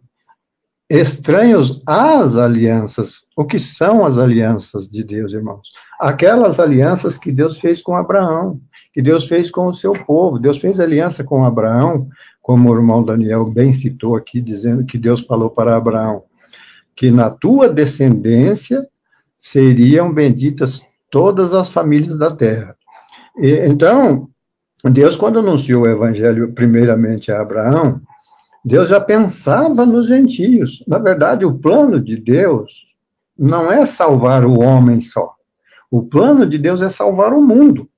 [0.88, 3.22] estranhos às alianças.
[3.36, 5.68] O que são as alianças de Deus, irmãos?
[5.98, 8.60] Aquelas alianças que Deus fez com Abraão
[8.92, 10.38] que Deus fez com o seu povo.
[10.38, 12.08] Deus fez aliança com Abraão,
[12.40, 16.24] como o irmão Daniel bem citou aqui, dizendo que Deus falou para Abraão
[16.94, 18.86] que na tua descendência
[19.38, 22.76] seriam benditas todas as famílias da terra.
[23.38, 24.28] E, então,
[24.90, 28.00] Deus, quando anunciou o evangelho primeiramente a Abraão,
[28.64, 30.82] Deus já pensava nos gentios.
[30.86, 32.70] Na verdade, o plano de Deus
[33.38, 35.34] não é salvar o homem só.
[35.90, 37.88] O plano de Deus é salvar o mundo.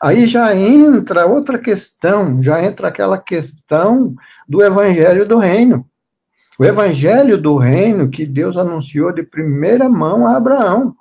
[0.00, 4.14] Aí já entra outra questão, já entra aquela questão
[4.48, 5.86] do evangelho do reino.
[6.58, 10.94] O evangelho do reino que Deus anunciou de primeira mão a Abraão.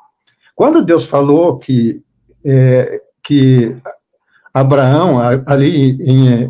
[0.56, 2.04] Quando Deus falou que,
[2.44, 3.76] é, que
[4.56, 6.50] Abraão, ali em,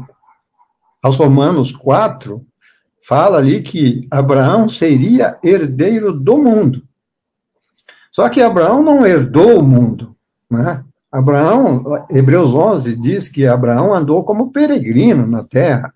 [1.02, 2.40] aos Romanos 4,
[3.02, 6.84] fala ali que Abraão seria herdeiro do mundo.
[8.12, 10.16] Só que Abraão não herdou o mundo.
[10.48, 10.84] Né?
[11.12, 15.92] Abraão, Hebreus 11 diz que Abraão andou como peregrino na terra,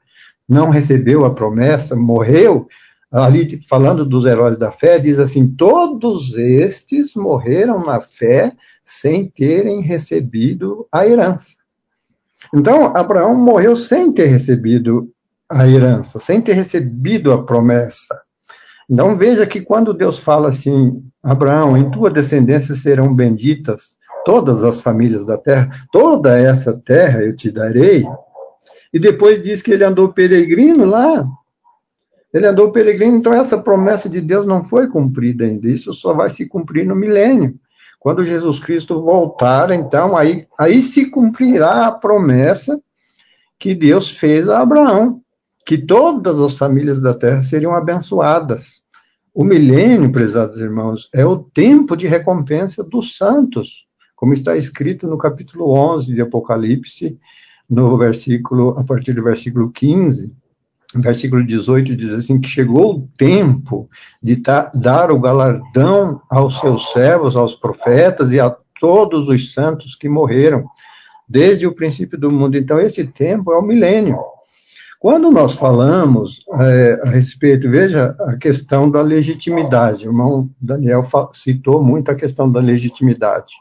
[0.47, 2.67] não recebeu a promessa, morreu
[3.11, 8.51] ali falando dos heróis da fé, diz assim: todos estes morreram na fé
[8.83, 11.58] sem terem recebido a herança.
[12.53, 15.09] Então, Abraão morreu sem ter recebido
[15.49, 18.21] a herança, sem ter recebido a promessa.
[18.89, 24.81] Então, veja que quando Deus fala assim: Abraão, em tua descendência serão benditas todas as
[24.81, 28.03] famílias da terra, toda essa terra eu te darei.
[28.91, 31.25] E depois diz que ele andou peregrino lá
[32.33, 35.69] ele andou peregrino, então essa promessa de Deus não foi cumprida ainda.
[35.69, 37.55] Isso só vai se cumprir no milênio.
[37.99, 42.81] Quando Jesus Cristo voltar, então aí, aí se cumprirá a promessa
[43.57, 45.21] que Deus fez a Abraão,
[45.65, 48.81] que todas as famílias da terra seriam abençoadas.
[49.33, 53.85] O milênio, prezados irmãos, é o tempo de recompensa dos santos,
[54.15, 57.19] como está escrito no capítulo 11 de Apocalipse,
[57.69, 60.33] no versículo a partir do versículo 15
[60.95, 63.89] versículo 18 diz assim: que chegou o tempo
[64.21, 64.41] de
[64.73, 70.65] dar o galardão aos seus servos, aos profetas e a todos os santos que morreram,
[71.27, 72.57] desde o princípio do mundo.
[72.57, 74.17] Então, esse tempo é o milênio.
[74.99, 81.81] Quando nós falamos é, a respeito, veja a questão da legitimidade, o irmão Daniel citou
[81.81, 83.53] muito a questão da legitimidade.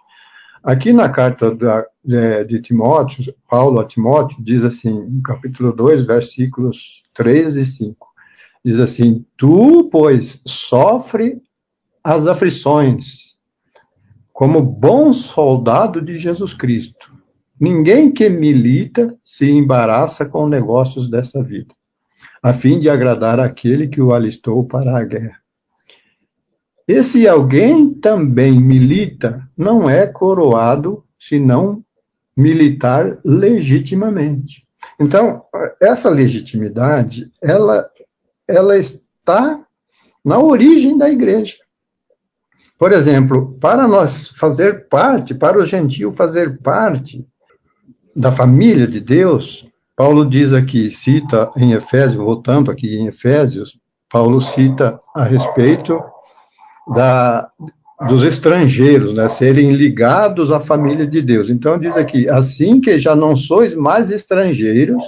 [0.63, 6.03] Aqui na carta da, de, de Timóteo, Paulo a Timóteo, diz assim, no capítulo 2,
[6.03, 8.07] versículos 3 e 5,
[8.65, 11.41] diz assim: Tu, pois, sofre
[12.03, 13.37] as aflições,
[14.33, 17.13] como bom soldado de Jesus Cristo.
[17.61, 21.75] Ninguém que milita se embaraça com negócios dessa vida,
[22.43, 25.41] a fim de agradar aquele que o alistou para a guerra.
[26.89, 31.85] Esse alguém também milita, não é coroado, senão
[32.35, 34.67] militar legitimamente.
[34.99, 35.43] Então,
[35.83, 37.91] essa legitimidade, ela,
[38.49, 39.61] ela está
[40.25, 41.57] na origem da igreja.
[42.79, 47.23] Por exemplo, para nós fazer parte, para o gentio fazer parte
[48.17, 54.41] da família de Deus, Paulo diz aqui, cita em Efésios, voltando aqui em Efésios, Paulo
[54.41, 56.03] cita a respeito
[56.95, 57.51] da,
[58.07, 61.51] dos estrangeiros, né, serem ligados à família de Deus.
[61.51, 65.03] Então diz aqui, assim que já não sois mais estrangeiros,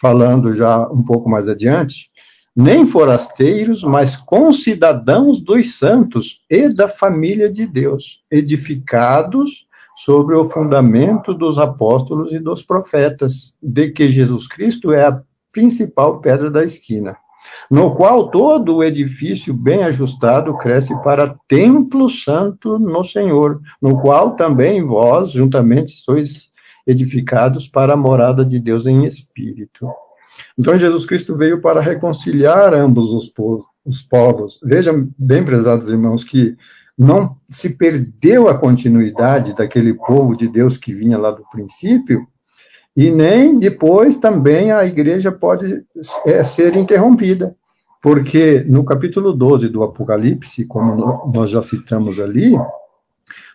[0.00, 2.10] falando já um pouco mais adiante,
[2.56, 11.32] nem forasteiros, mas concidadãos dos santos e da família de Deus, edificados sobre o fundamento
[11.32, 17.16] dos apóstolos e dos profetas, de que Jesus Cristo é a principal pedra da esquina
[17.70, 24.36] no qual todo o edifício bem ajustado cresce para templo santo no Senhor, no qual
[24.36, 26.50] também vós juntamente sois
[26.86, 29.88] edificados para a morada de Deus em espírito.
[30.58, 33.70] Então Jesus Cristo veio para reconciliar ambos os povos.
[33.82, 34.60] Os povos.
[34.62, 36.54] Vejam bem, prezados irmãos, que
[36.96, 42.26] não se perdeu a continuidade daquele povo de Deus que vinha lá do princípio,
[42.96, 45.84] e nem depois também a igreja pode
[46.26, 47.54] é, ser interrompida,
[48.02, 52.58] porque no capítulo 12 do Apocalipse, como nós já citamos ali,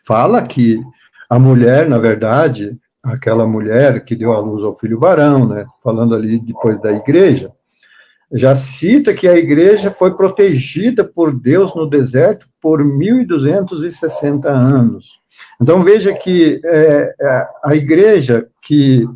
[0.05, 0.81] fala que
[1.29, 6.15] a mulher, na verdade, aquela mulher que deu à luz ao filho varão, né, falando
[6.15, 7.51] ali depois da igreja,
[8.31, 15.19] já cita que a igreja foi protegida por Deus no deserto por 1.260 anos.
[15.61, 19.07] Então veja que é, é a igreja que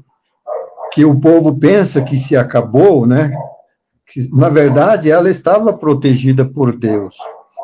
[1.00, 3.32] que o povo pensa que se acabou, né?
[4.06, 7.16] Que, na verdade, ela estava protegida por Deus.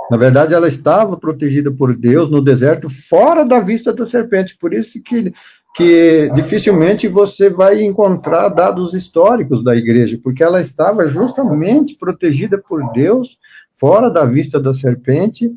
[0.10, 4.58] Na verdade, ela estava protegida por Deus no deserto, fora da vista da serpente.
[4.58, 5.34] Por isso que,
[5.76, 12.90] que dificilmente você vai encontrar dados históricos da igreja, porque ela estava justamente protegida por
[12.94, 13.38] Deus,
[13.70, 15.52] fora da vista da serpente,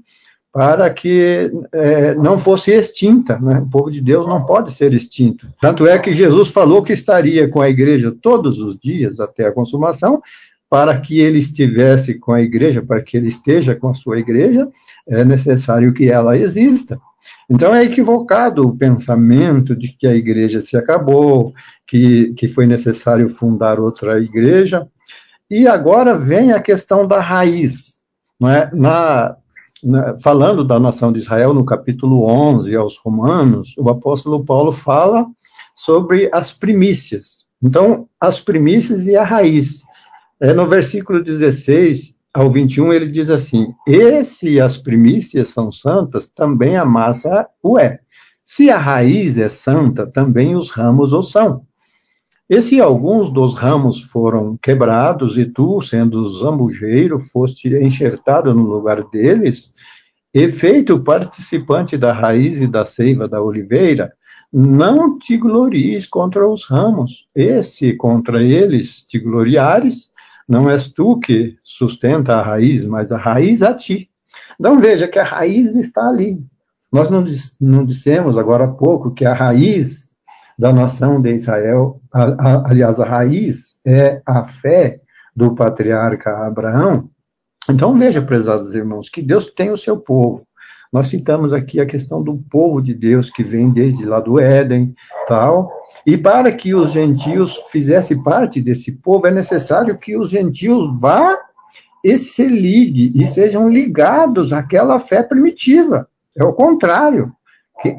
[0.53, 3.39] para que é, não fosse extinta.
[3.39, 3.59] Né?
[3.59, 5.47] O povo de Deus não pode ser extinto.
[5.61, 9.53] Tanto é que Jesus falou que estaria com a igreja todos os dias até a
[9.53, 10.23] consumação,
[10.71, 14.69] para que ele estivesse com a igreja, para que ele esteja com a sua igreja,
[15.09, 17.01] é necessário que ela exista.
[17.49, 21.55] Então é equivocado o pensamento de que a igreja se acabou,
[21.87, 24.87] que, que foi necessário fundar outra igreja.
[25.51, 27.99] E agora vem a questão da raiz.
[28.39, 28.71] Não é?
[28.73, 29.37] na,
[30.23, 35.27] falando da nação de Israel, no capítulo 11 aos Romanos, o apóstolo Paulo fala
[35.75, 37.47] sobre as primícias.
[37.63, 39.83] Então, as primícias e a raiz.
[40.41, 46.29] É, no versículo 16 ao 21, ele diz assim: E se as primícias são santas,
[46.29, 48.01] também a massa o é.
[48.45, 51.68] Se a raiz é santa, também os ramos o são.
[52.49, 59.03] E se alguns dos ramos foram quebrados, e tu, sendo zambujeiro, foste enxertado no lugar
[59.05, 59.75] deles,
[60.33, 64.15] e feito participante da raiz e da seiva da oliveira,
[64.51, 70.11] não te glories contra os ramos, e se contra eles te gloriares,
[70.49, 74.09] não és tu que sustenta a raiz, mas a raiz a ti.
[74.59, 76.43] Então veja que a raiz está ali.
[76.91, 77.27] Nós não,
[77.61, 80.08] não dissemos agora há pouco que a raiz
[80.59, 85.01] da nação de Israel, a, a, aliás, a raiz é a fé
[85.35, 87.09] do patriarca Abraão.
[87.71, 90.47] Então veja, prezados irmãos, que Deus tem o seu povo.
[90.93, 94.95] Nós citamos aqui a questão do povo de Deus que vem desde lá do Éden,
[95.29, 95.71] tal.
[96.07, 101.39] E para que os gentios fizessem parte desse povo, é necessário que os gentios vá
[102.03, 106.09] e se ligue e sejam ligados àquela fé primitiva.
[106.37, 107.33] É o contrário.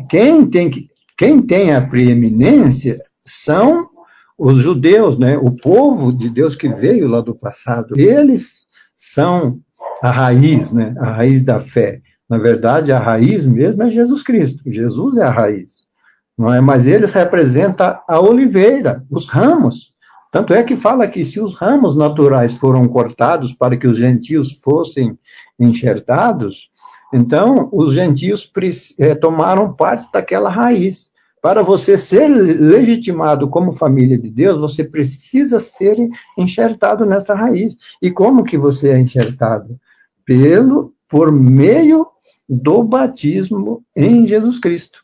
[0.09, 0.88] Quem tem,
[1.19, 3.89] quem tem a preeminência são
[4.37, 5.37] os judeus, né?
[5.37, 7.99] o povo de Deus que veio lá do passado.
[7.99, 9.59] Eles são
[10.01, 10.95] a raiz, né?
[10.97, 11.99] a raiz da fé.
[12.29, 14.63] Na verdade, a raiz mesmo é Jesus Cristo.
[14.65, 15.89] Jesus é a raiz.
[16.37, 16.61] Não é?
[16.61, 19.91] Mas eles representam a oliveira, os ramos.
[20.31, 24.53] Tanto é que fala que se os ramos naturais foram cortados para que os gentios
[24.53, 25.19] fossem
[25.59, 26.69] enxertados,
[27.13, 28.51] então os gentios
[28.99, 31.09] é, tomaram parte daquela raiz.
[31.41, 35.97] Para você ser legitimado como família de Deus, você precisa ser
[36.37, 37.77] enxertado nessa raiz.
[38.01, 39.79] E como que você é enxertado?
[40.25, 42.07] Pelo, por meio
[42.47, 45.03] do batismo em Jesus Cristo.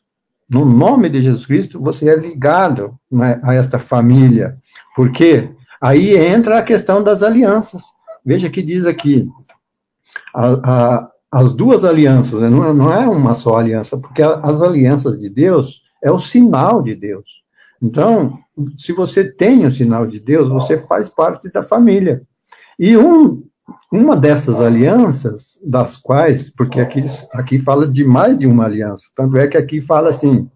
[0.50, 4.58] No nome de Jesus Cristo, você é ligado né, a esta família.
[4.96, 5.50] Por quê?
[5.82, 7.84] Aí entra a questão das alianças.
[8.24, 9.28] Veja que diz aqui,
[10.34, 14.62] a, a, as duas alianças, né, não, é, não é uma só aliança, porque as
[14.62, 17.44] alianças de Deus é o sinal de Deus.
[17.82, 18.40] Então,
[18.78, 22.22] se você tem o sinal de Deus, você faz parte da família.
[22.80, 23.44] E um
[23.92, 27.04] uma dessas alianças, das quais, porque aqui,
[27.34, 30.50] aqui fala de mais de uma aliança, tanto é que aqui fala assim,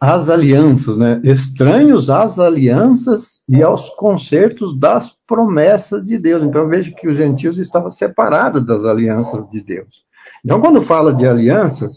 [0.00, 1.20] as alianças, né?
[1.24, 6.42] Estranhos às alianças e aos concertos das promessas de Deus.
[6.42, 10.04] Então veja que os gentios estavam separados das alianças de Deus.
[10.44, 11.94] Então, quando fala de alianças,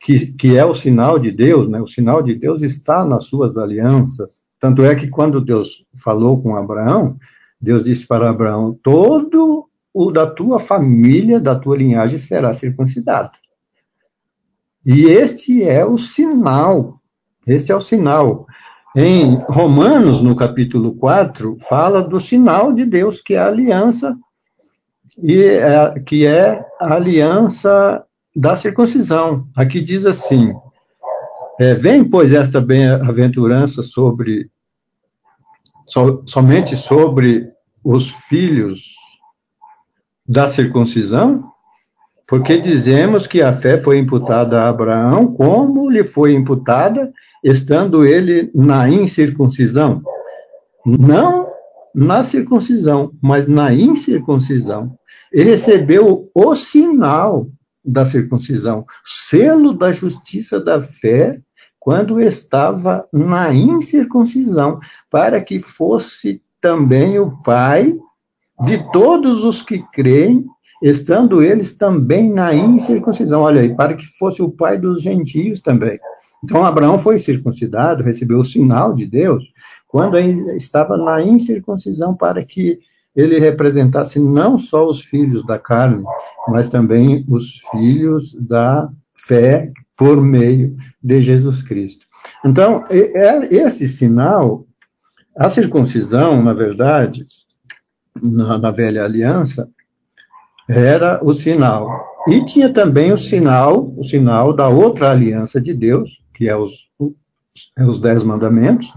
[0.00, 1.80] que, que é o sinal de Deus, né?
[1.80, 4.42] O sinal de Deus está nas suas alianças.
[4.58, 7.16] Tanto é que quando Deus falou com Abraão,
[7.60, 13.32] Deus disse para Abraão: todo o da tua família, da tua linhagem será circuncidado.
[14.84, 17.00] E este é o sinal,
[17.46, 18.46] este é o sinal.
[18.94, 24.16] Em Romanos, no capítulo 4, fala do sinal de Deus, que é a aliança,
[25.18, 29.48] e é, que é a aliança da circuncisão.
[29.56, 30.52] Aqui diz assim:
[31.58, 34.50] é, Vem, pois, esta bem-aventurança sobre
[35.86, 37.50] so, somente sobre
[37.84, 38.94] os filhos
[40.26, 41.50] da circuncisão?
[42.26, 47.12] Porque dizemos que a fé foi imputada a Abraão como lhe foi imputada,
[47.42, 50.02] estando ele na incircuncisão.
[50.84, 51.50] Não
[51.94, 54.96] na circuncisão, mas na incircuncisão.
[55.32, 57.48] Ele recebeu o sinal
[57.84, 61.40] da circuncisão, selo da justiça da fé,
[61.78, 64.78] quando estava na incircuncisão,
[65.10, 67.92] para que fosse também o Pai
[68.64, 70.46] de todos os que creem,
[70.82, 73.42] estando eles também na incircuncisão.
[73.42, 75.98] Olha aí, para que fosse o pai dos gentios também.
[76.42, 79.44] Então, Abraão foi circuncidado, recebeu o sinal de Deus,
[79.86, 82.80] quando ainda estava na incircuncisão, para que
[83.14, 86.02] ele representasse não só os filhos da carne,
[86.48, 92.06] mas também os filhos da fé por meio de Jesus Cristo.
[92.44, 94.66] Então, esse sinal
[95.36, 97.24] a circuncisão, na verdade,
[98.20, 99.68] na, na velha aliança,
[100.68, 101.88] era o sinal.
[102.28, 106.88] E tinha também o sinal, o sinal da outra aliança de Deus, que é os,
[107.76, 108.92] é os dez mandamentos,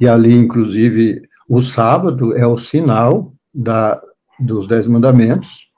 [0.00, 4.00] e ali, inclusive, o sábado é o sinal da,
[4.40, 5.68] dos Dez Mandamentos.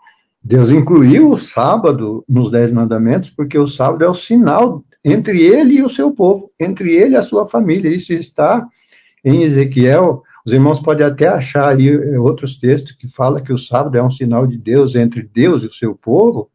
[0.43, 5.75] Deus incluiu o sábado nos Dez Mandamentos, porque o sábado é o sinal entre ele
[5.75, 7.95] e o seu povo, entre ele e a sua família.
[7.95, 8.66] Isso está
[9.25, 10.22] em Ezequiel.
[10.47, 14.03] Os irmãos podem até achar aí eh, outros textos que falam que o sábado é
[14.03, 16.51] um sinal de Deus entre Deus e o seu povo,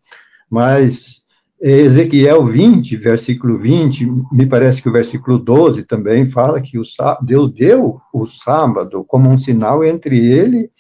[0.50, 1.19] mas
[1.62, 6.78] Ezequiel 20, versículo 20, me parece que o versículo 12 também fala que
[7.22, 10.72] Deus deu o sábado como um sinal entre ele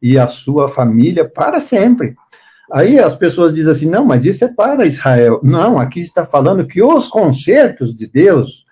[0.00, 2.14] e a sua família para sempre.
[2.70, 5.40] Aí as pessoas dizem assim: não, mas isso é para Israel.
[5.42, 8.64] Não, aqui está falando que os concertos de Deus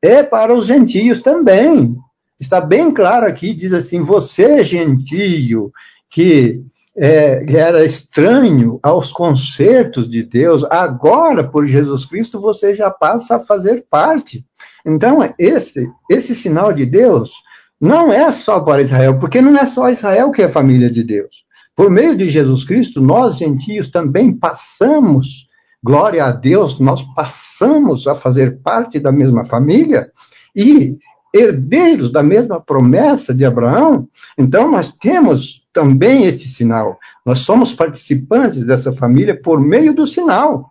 [0.00, 1.96] é para os gentios também.
[2.40, 5.70] Está bem claro aqui, diz assim: você, gentio,
[6.10, 6.64] que
[6.96, 13.40] é, era estranho aos concertos de Deus, agora, por Jesus Cristo, você já passa a
[13.40, 14.44] fazer parte.
[14.84, 17.32] Então, esse, esse sinal de Deus
[17.80, 21.44] não é só para Israel, porque não é só Israel que é família de Deus.
[21.74, 25.48] Por meio de Jesus Cristo, nós gentios também passamos,
[25.82, 30.12] glória a Deus, nós passamos a fazer parte da mesma família
[30.54, 30.98] e
[31.32, 34.08] herdeiros da mesma promessa de Abraão.
[34.36, 36.98] Então, nós temos também este sinal.
[37.24, 40.70] Nós somos participantes dessa família por meio do sinal.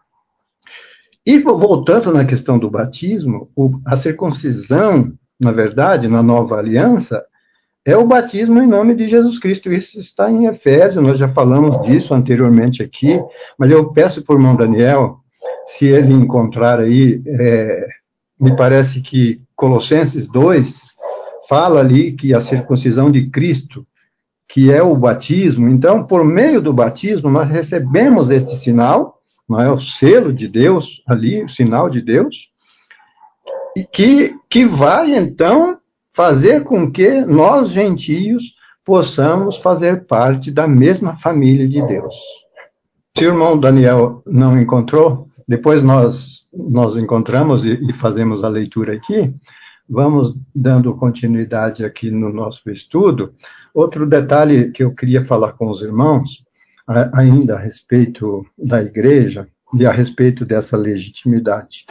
[1.26, 3.50] E voltando na questão do batismo,
[3.86, 7.24] a circuncisão, na verdade, na nova aliança,
[7.86, 9.72] é o batismo em nome de Jesus Cristo.
[9.72, 13.20] Isso está em Efésios, nós já falamos disso anteriormente aqui,
[13.58, 15.20] mas eu peço por irmão Daniel,
[15.66, 17.88] se ele encontrar aí, é,
[18.42, 20.82] me parece que Colossenses 2
[21.48, 23.86] fala ali que a circuncisão de Cristo
[24.52, 25.70] que é o batismo.
[25.70, 31.02] Então, por meio do batismo, nós recebemos este sinal, não é o selo de Deus
[31.08, 32.50] ali, o sinal de Deus,
[33.78, 35.80] e que, que vai então
[36.12, 38.44] fazer com que nós gentios
[38.84, 42.14] possamos fazer parte da mesma família de Deus.
[43.18, 48.94] Se o irmão Daniel não encontrou, depois nós nós encontramos e, e fazemos a leitura
[48.94, 49.34] aqui,
[49.90, 53.34] vamos dando continuidade aqui no nosso estudo.
[53.74, 56.44] Outro detalhe que eu queria falar com os irmãos,
[57.14, 61.86] ainda a respeito da igreja e a respeito dessa legitimidade.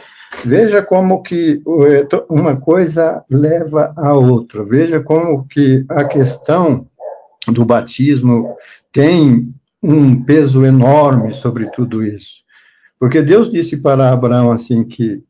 [0.45, 1.61] Veja como que
[2.29, 4.63] uma coisa leva a outra.
[4.63, 6.87] Veja como que a questão
[7.47, 8.55] do batismo
[8.91, 12.41] tem um peso enorme sobre tudo isso.
[13.01, 15.23] Porque Deus disse para Abraão assim que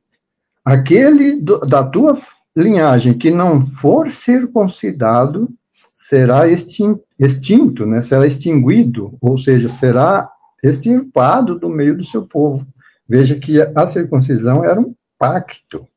[0.65, 2.17] aquele do, da tua
[2.53, 5.49] linhagem que não for circuncidado
[5.95, 8.03] será extinto, né?
[8.03, 10.29] será extinguido, ou seja, será
[10.61, 12.67] extirpado do meio do seu povo.
[13.07, 15.87] Veja que a circuncisão era um pacto,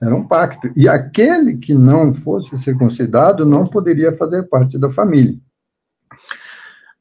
[0.00, 0.70] era um pacto.
[0.74, 5.36] E aquele que não fosse circuncidado não poderia fazer parte da família.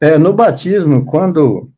[0.02, 1.72] É, no batismo, quando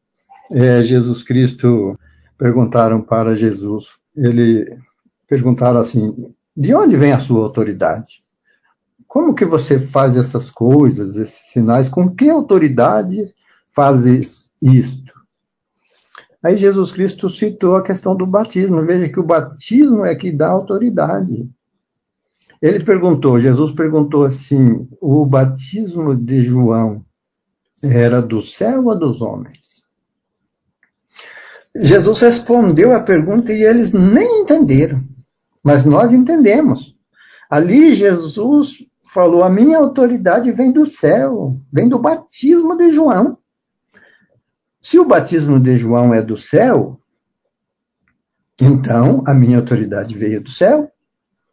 [0.51, 1.95] é, Jesus Cristo
[2.39, 4.65] perguntaram para Jesus, ele
[5.27, 8.23] perguntaram assim: de onde vem a sua autoridade?
[9.05, 11.89] Como que você faz essas coisas, esses sinais?
[11.89, 13.31] Com que autoridade
[13.69, 15.13] fazes isto?
[16.41, 18.85] Aí Jesus Cristo citou a questão do batismo.
[18.85, 21.49] Veja que o batismo é que dá autoridade.
[22.61, 27.03] Ele perguntou, Jesus perguntou assim: o batismo de João
[27.83, 29.68] era do céu ou dos homens?
[31.75, 35.03] Jesus respondeu a pergunta e eles nem entenderam.
[35.63, 36.95] Mas nós entendemos.
[37.49, 43.37] Ali Jesus falou: a minha autoridade vem do céu, vem do batismo de João.
[44.81, 46.99] Se o batismo de João é do céu,
[48.59, 50.91] então a minha autoridade veio do céu,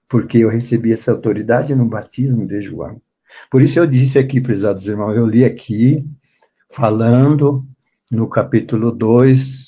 [0.09, 3.01] porque eu recebi essa autoridade no batismo de João.
[3.51, 6.07] Por isso eu disse aqui, prezados irmãos, eu li aqui,
[6.71, 7.67] falando
[8.11, 9.66] no capítulo 2,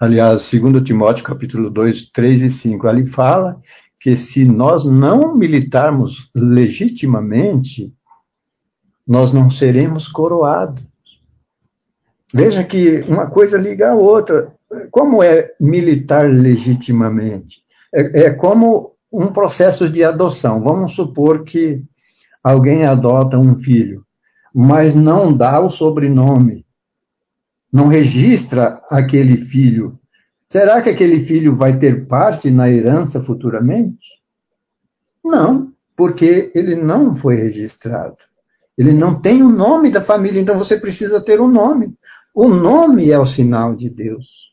[0.00, 3.60] aliás, 2 Timóteo capítulo 2, 3 e 5, ali fala
[4.00, 7.92] que se nós não militarmos legitimamente,
[9.06, 10.82] nós não seremos coroados.
[12.32, 14.54] Veja que uma coisa liga a outra.
[14.90, 17.62] Como é militar legitimamente?
[17.92, 20.62] É, é como um processo de adoção.
[20.62, 21.82] Vamos supor que
[22.42, 24.02] alguém adota um filho,
[24.54, 26.64] mas não dá o sobrenome
[27.72, 29.98] não registra aquele filho,
[30.48, 34.20] será que aquele filho vai ter parte na herança futuramente?
[35.24, 38.16] Não, porque ele não foi registrado.
[38.76, 41.94] Ele não tem o nome da família, então você precisa ter um nome.
[42.34, 44.50] O nome é o sinal de Deus.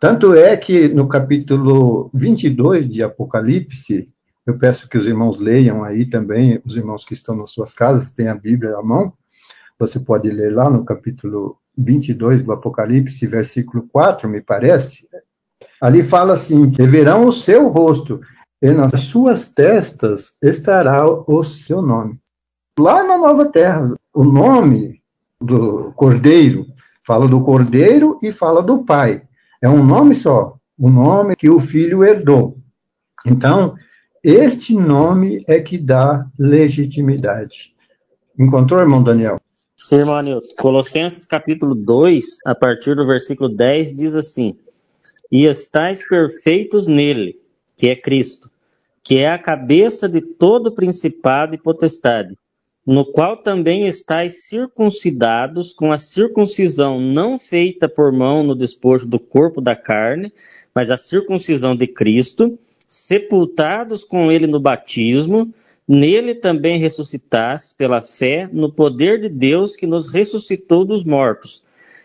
[0.00, 4.10] Tanto é que no capítulo 22 de Apocalipse,
[4.44, 8.10] eu peço que os irmãos leiam aí também, os irmãos que estão nas suas casas,
[8.10, 9.12] têm a Bíblia à mão,
[9.78, 15.06] você pode ler lá no capítulo 22 do Apocalipse, versículo 4, me parece.
[15.80, 18.20] Ali fala assim: reverão o seu rosto,
[18.60, 22.20] e nas suas testas estará o seu nome.
[22.78, 25.02] Lá na nova terra, o nome
[25.40, 26.66] do cordeiro
[27.04, 29.22] fala do cordeiro e fala do pai.
[29.60, 32.58] É um nome só, o nome que o filho herdou.
[33.26, 33.74] Então,
[34.22, 37.74] este nome é que dá legitimidade.
[38.38, 39.41] Encontrou, irmão Daniel?
[39.82, 40.54] Sim, irmão Anilton.
[40.58, 44.56] Colossenses capítulo 2, a partir do versículo 10, diz assim:
[45.28, 47.40] E estáis perfeitos nele,
[47.76, 48.48] que é Cristo,
[49.02, 52.38] que é a cabeça de todo principado e potestade,
[52.86, 59.18] no qual também estáis circuncidados com a circuncisão não feita por mão no despojo do
[59.18, 60.32] corpo da carne,
[60.72, 62.56] mas a circuncisão de Cristo,
[62.86, 65.52] sepultados com ele no batismo,
[65.88, 71.62] nele também ressuscitastes pela fé no poder de Deus que nos ressuscitou dos mortos.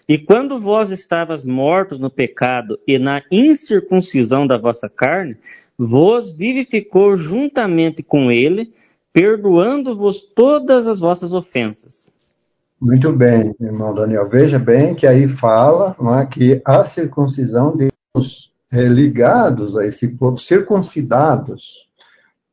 [0.09, 5.35] E quando vós estavas mortos no pecado e na incircuncisão da vossa carne,
[5.77, 8.71] vos vivificou juntamente com ele,
[9.11, 12.07] perdoando-vos todas as vossas ofensas.
[12.79, 14.29] Muito bem, irmão Daniel.
[14.29, 17.89] Veja bem que aí fala é, que a circuncisão de
[18.71, 21.86] é, ligados a esse povo, circuncidados.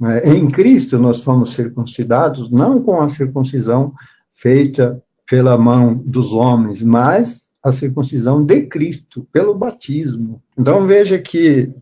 [0.02, 3.92] É, em Cristo nós fomos circuncidados, não com a circuncisão
[4.32, 10.42] feita pela mão dos homens, mas a circuncisão de Cristo, pelo batismo.
[10.58, 11.72] Então veja que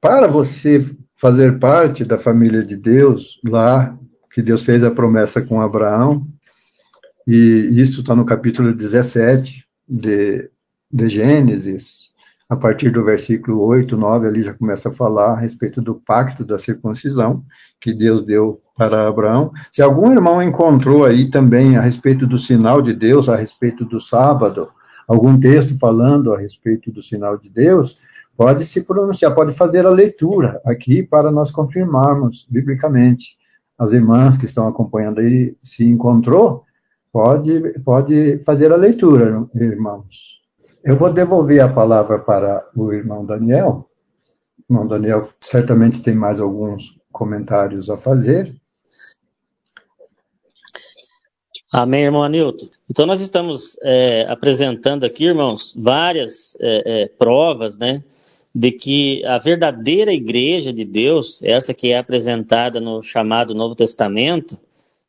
[0.00, 0.84] para você
[1.16, 3.98] fazer parte da família de Deus, lá
[4.32, 6.24] que Deus fez a promessa com Abraão,
[7.26, 10.48] e isso está no capítulo 17 de,
[10.90, 11.97] de Gênesis,
[12.48, 16.44] a partir do versículo 8, 9, ali já começa a falar a respeito do pacto
[16.44, 17.44] da circuncisão
[17.78, 19.50] que Deus deu para Abraão.
[19.70, 24.00] Se algum irmão encontrou aí também a respeito do sinal de Deus, a respeito do
[24.00, 24.70] sábado,
[25.06, 27.98] algum texto falando a respeito do sinal de Deus,
[28.34, 33.36] pode se pronunciar, pode fazer a leitura aqui para nós confirmarmos biblicamente
[33.78, 36.64] as irmãs que estão acompanhando aí, se encontrou,
[37.12, 40.38] pode, pode fazer a leitura, irmãos.
[40.88, 43.90] Eu vou devolver a palavra para o irmão Daniel.
[44.58, 48.54] O irmão Daniel certamente tem mais alguns comentários a fazer.
[51.70, 52.68] Amém, irmão Anilton.
[52.90, 58.02] Então, nós estamos é, apresentando aqui, irmãos, várias é, é, provas, né,
[58.54, 64.58] de que a verdadeira igreja de Deus, essa que é apresentada no chamado Novo Testamento,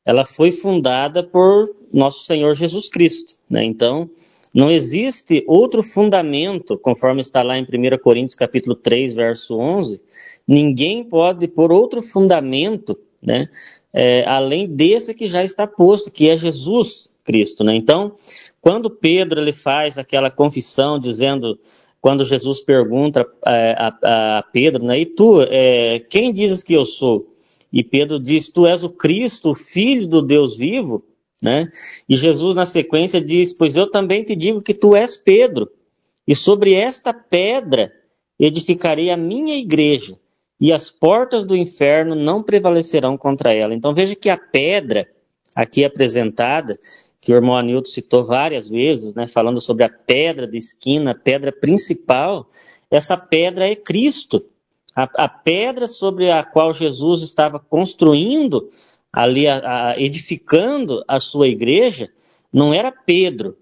[0.06, 3.36] ela foi fundada por nosso Senhor Jesus Cristo.
[3.50, 3.64] Né?
[3.64, 4.10] Então,
[4.54, 10.02] não existe outro fundamento, conforme está lá em 1 Coríntios capítulo 3, verso 11,
[10.48, 13.48] ninguém pode pôr outro fundamento, né,
[13.94, 17.64] é, além desse que já está posto, que é Jesus Cristo.
[17.64, 17.76] Né?
[17.76, 18.14] Então,
[18.62, 21.60] quando Pedro ele faz aquela confissão dizendo
[22.02, 26.86] quando Jesus pergunta é, a, a, Pedro, né, e tu, é, quem dizes que eu
[26.86, 27.36] sou?
[27.72, 31.04] E Pedro diz, tu és o Cristo, o Filho do Deus vivo,
[31.44, 31.70] né?
[32.08, 35.70] E Jesus na sequência diz, pois eu também te digo que tu és Pedro,
[36.28, 37.92] e sobre esta pedra
[38.40, 40.18] edificarei a minha igreja,
[40.60, 43.74] e as portas do inferno não prevalecerão contra ela.
[43.74, 45.08] Então veja que a pedra
[45.56, 46.78] aqui apresentada
[47.22, 51.16] que o irmão Anilton citou várias vezes, né, falando sobre a pedra de esquina, a
[51.16, 52.48] pedra principal,
[52.90, 54.44] essa pedra é Cristo.
[54.96, 58.70] A, a pedra sobre a qual Jesus estava construindo,
[59.12, 62.10] ali, a, a, edificando a sua igreja,
[62.52, 63.58] não era Pedro,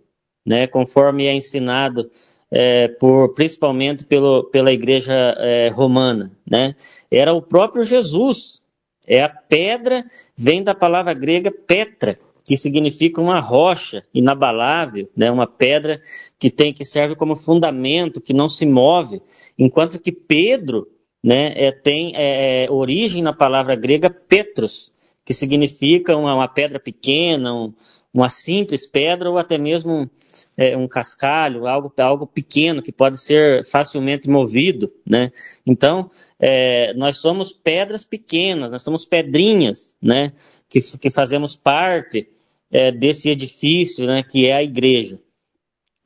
[0.45, 2.09] né, conforme é ensinado
[2.51, 6.73] é, por, principalmente pelo, pela igreja é, romana, né?
[7.11, 8.63] Era o próprio Jesus.
[9.09, 10.03] É a pedra,
[10.35, 15.99] vem da palavra grega petra, que significa uma rocha inabalável, né, uma pedra
[16.39, 19.21] que tem que serve como fundamento, que não se move,
[19.57, 20.87] enquanto que Pedro
[21.23, 24.91] né, é, tem é, é origem na palavra grega Petros,
[25.27, 27.73] que significa uma, uma pedra pequena, um,
[28.13, 30.09] uma simples pedra ou até mesmo
[30.57, 35.29] é, um cascalho, algo, algo pequeno que pode ser facilmente movido, né?
[35.65, 36.09] Então,
[36.39, 40.31] é, nós somos pedras pequenas, nós somos pedrinhas, né?
[40.69, 42.29] Que, que fazemos parte
[42.71, 45.19] é, desse edifício, né, que é a igreja,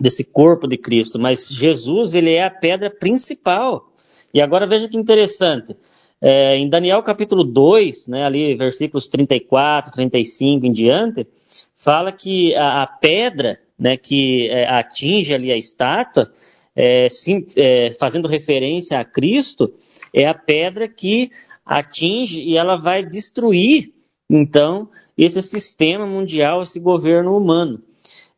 [0.02, 1.20] desse corpo de Cristo.
[1.20, 3.94] Mas Jesus, ele é a pedra principal.
[4.34, 5.78] E agora veja que interessante.
[6.22, 11.28] É, em Daniel capítulo 2, né, ali versículos 34, 35 em diante,
[11.76, 16.32] fala que a, a pedra né, que é, atinge ali a estátua,
[16.76, 19.74] é, sim, é, fazendo referência a Cristo,
[20.14, 21.32] é a pedra que
[21.66, 23.92] atinge e ela vai destruir
[24.34, 27.84] então, esse sistema mundial, esse governo humano.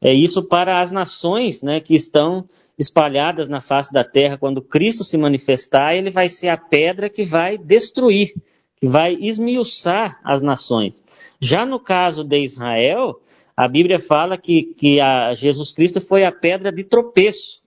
[0.03, 2.45] É isso para as nações né, que estão
[2.77, 4.37] espalhadas na face da terra.
[4.37, 8.33] Quando Cristo se manifestar, ele vai ser a pedra que vai destruir,
[8.75, 11.01] que vai esmiuçar as nações.
[11.39, 13.19] Já no caso de Israel,
[13.55, 14.97] a Bíblia fala que, que
[15.35, 17.61] Jesus Cristo foi a pedra de tropeço.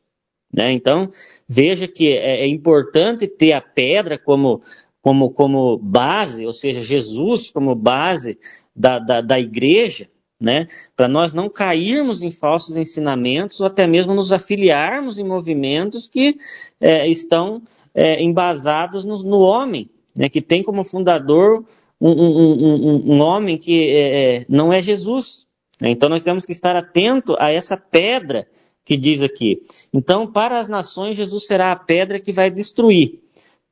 [0.53, 0.73] Né?
[0.73, 1.09] Então,
[1.49, 4.61] veja que é, é importante ter a pedra como,
[5.01, 8.39] como, como base, ou seja, Jesus como base
[8.75, 10.11] da, da, da igreja,
[10.41, 10.67] né?
[10.95, 16.37] Para nós não cairmos em falsos ensinamentos ou até mesmo nos afiliarmos em movimentos que
[16.81, 17.63] é, estão
[17.95, 20.29] é, embasados no, no homem, né?
[20.29, 21.65] Que tem como fundador
[22.01, 25.47] um, um, um, um homem que é, é não é Jesus.
[25.81, 25.91] Né?
[25.91, 28.47] Então nós temos que estar atento a essa pedra
[28.85, 29.61] que diz aqui.
[29.93, 33.21] Então, para as nações, Jesus será a pedra que vai destruir.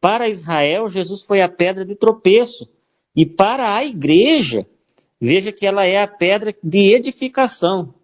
[0.01, 2.69] Para Israel, Jesus foi a pedra de tropeço.
[3.15, 4.67] E para a igreja,
[5.25, 7.95] veja que ela é a pedra de edificação.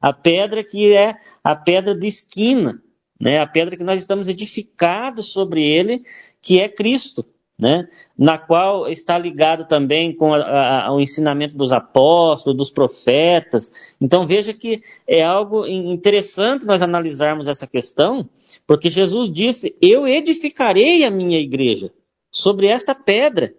[0.00, 2.80] A pedra que é a pedra de esquina,
[3.20, 3.40] né?
[3.40, 6.02] A pedra que nós estamos edificados sobre ele,
[6.40, 7.26] que é Cristo
[7.58, 7.88] né?
[8.16, 13.94] na qual está ligado também com a, a, o ensinamento dos apóstolos, dos profetas.
[14.00, 18.28] Então veja que é algo interessante nós analisarmos essa questão,
[18.66, 21.90] porque Jesus disse: Eu edificarei a minha igreja
[22.30, 23.52] sobre esta pedra,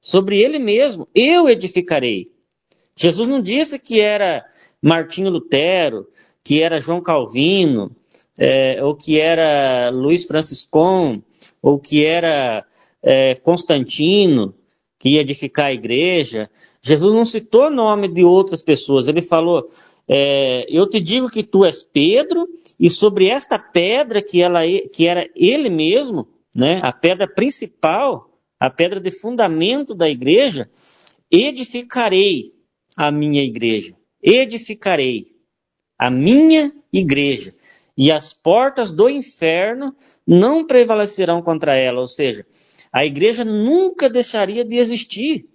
[0.00, 2.32] sobre ele mesmo, eu edificarei.
[2.96, 4.44] Jesus não disse que era
[4.82, 6.06] Martinho Lutero,
[6.44, 7.94] que era João Calvino,
[8.38, 11.22] é, ou que era Luiz Franciscon,
[11.62, 12.64] ou que era
[13.02, 14.54] é, Constantino,
[14.98, 16.48] que ia edificar a igreja,
[16.80, 19.66] Jesus não citou nome de outras pessoas, ele falou:
[20.08, 22.46] é, Eu te digo que tu és Pedro,
[22.78, 24.60] e sobre esta pedra que, ela,
[24.92, 28.30] que era ele mesmo, né, a pedra principal,
[28.60, 30.70] a pedra de fundamento da igreja,
[31.30, 32.52] edificarei
[32.96, 33.94] a minha igreja.
[34.22, 35.26] Edificarei
[35.98, 37.54] a minha igreja.
[37.96, 39.94] E as portas do inferno
[40.26, 42.00] não prevalecerão contra ela.
[42.00, 42.44] Ou seja,
[42.92, 45.46] a igreja nunca deixaria de existir.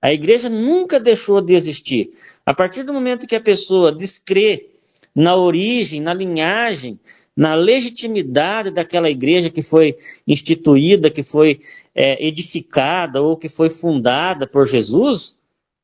[0.00, 2.12] A igreja nunca deixou de existir.
[2.44, 4.70] A partir do momento que a pessoa descrê
[5.14, 6.98] na origem, na linhagem,
[7.36, 11.60] na legitimidade daquela igreja que foi instituída, que foi
[11.94, 15.34] é, edificada ou que foi fundada por Jesus,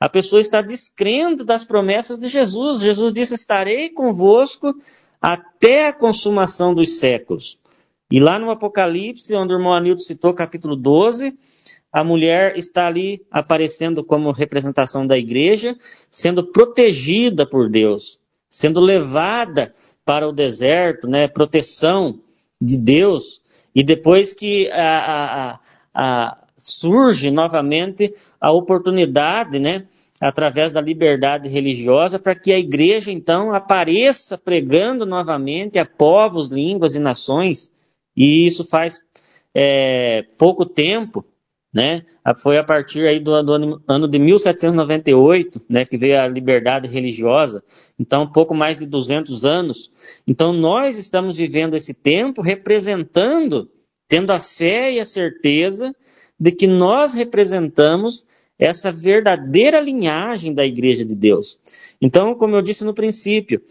[0.00, 2.80] a pessoa está descrendo das promessas de Jesus.
[2.80, 4.74] Jesus disse: Estarei convosco
[5.20, 7.58] até a consumação dos séculos.
[8.10, 11.36] E lá no Apocalipse, onde o irmão Anildo citou, capítulo 12,
[11.92, 15.76] a mulher está ali aparecendo como representação da igreja,
[16.10, 18.18] sendo protegida por Deus,
[18.48, 19.72] sendo levada
[20.04, 22.20] para o deserto, né, proteção
[22.60, 23.42] de Deus,
[23.74, 25.60] e depois que a, a,
[25.94, 29.86] a, surge novamente a oportunidade, né,
[30.20, 36.94] através da liberdade religiosa, para que a igreja então apareça pregando novamente a povos, línguas
[36.94, 37.70] e nações,
[38.16, 39.00] e isso faz
[39.54, 41.24] é, pouco tempo,
[41.72, 42.02] né?
[42.38, 46.88] Foi a partir aí do, do ano, ano, de 1798, né, que veio a liberdade
[46.88, 47.62] religiosa.
[47.98, 50.22] Então, pouco mais de 200 anos.
[50.26, 53.70] Então, nós estamos vivendo esse tempo representando,
[54.08, 55.94] tendo a fé e a certeza
[56.38, 58.24] de que nós representamos
[58.58, 61.58] essa verdadeira linhagem da Igreja de Deus.
[62.00, 63.62] Então, como eu disse no princípio,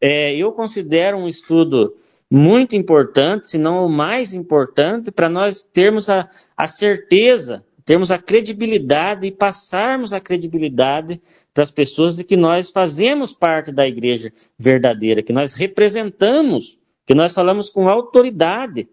[0.00, 1.94] é, eu considero um estudo
[2.28, 8.18] muito importante, se não o mais importante, para nós termos a, a certeza, termos a
[8.18, 11.20] credibilidade e passarmos a credibilidade
[11.52, 17.14] para as pessoas de que nós fazemos parte da igreja verdadeira, que nós representamos, que
[17.14, 18.88] nós falamos com autoridade,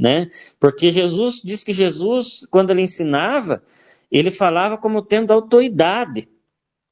[0.00, 0.28] né?
[0.60, 3.62] Porque Jesus diz que Jesus, quando ele ensinava,
[4.10, 6.28] ele falava como tendo autoridade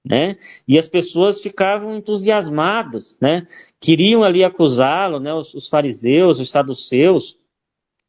[0.06, 0.36] né?
[0.68, 3.44] E as pessoas ficavam entusiasmadas, né?
[3.80, 5.34] Queriam ali acusá-lo, né?
[5.34, 7.36] Os, os, fariseus, os saduceus,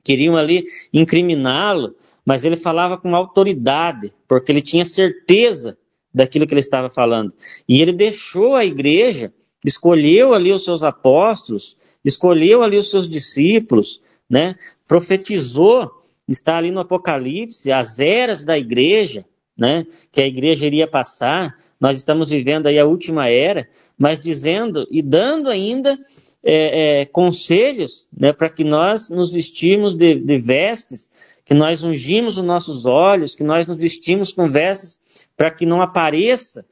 [0.03, 5.75] queriam ali incriminá-lo, mas ele falava com autoridade, porque ele tinha certeza
[6.13, 7.33] daquilo que ele estava falando.
[7.67, 9.33] E ele deixou a igreja,
[9.65, 11.75] escolheu ali os seus apóstolos,
[12.05, 13.99] escolheu ali os seus discípulos,
[14.29, 14.55] né?
[14.87, 15.91] Profetizou,
[16.27, 19.25] está ali no Apocalipse, as eras da igreja,
[19.57, 23.67] né, que a igreja iria passar, nós estamos vivendo aí a última era,
[23.97, 25.97] mas dizendo e dando ainda
[26.43, 32.37] é, é, conselhos né, para que nós nos vestimos de, de, vestes, que nós ungimos
[32.37, 36.63] os nossos olhos, que nós nos vestimos com vestes para que não apareça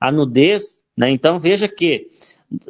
[0.00, 0.82] a nudez.
[0.96, 1.10] Né?
[1.10, 2.08] Então veja que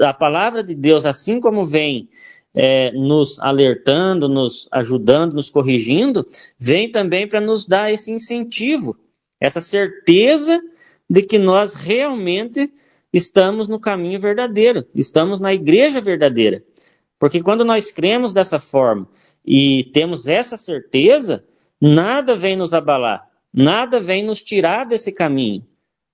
[0.01, 2.09] a palavra de Deus, assim como vem
[2.55, 6.27] é, nos alertando, nos ajudando, nos corrigindo,
[6.59, 8.97] vem também para nos dar esse incentivo
[9.43, 10.63] essa certeza
[11.11, 12.73] de que nós realmente
[13.13, 16.63] estamos no caminho verdadeiro, estamos na igreja verdadeira.
[17.19, 19.09] Porque quando nós cremos dessa forma
[19.45, 21.45] e temos essa certeza,
[21.81, 25.67] nada vem nos abalar, nada vem nos tirar desse caminho.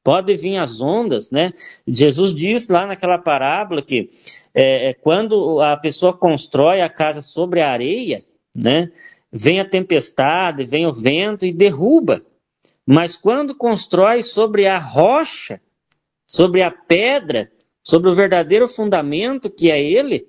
[0.02, 1.52] Pode vir as ondas, né?
[1.86, 4.08] Jesus diz lá naquela parábola que
[4.54, 8.24] é, é quando a pessoa constrói a casa sobre a areia,
[8.54, 8.90] né?
[9.30, 12.22] Vem a tempestade, vem o vento e derruba.
[12.86, 15.60] Mas quando constrói sobre a rocha,
[16.26, 17.50] sobre a pedra,
[17.82, 20.26] sobre o verdadeiro fundamento que é ele,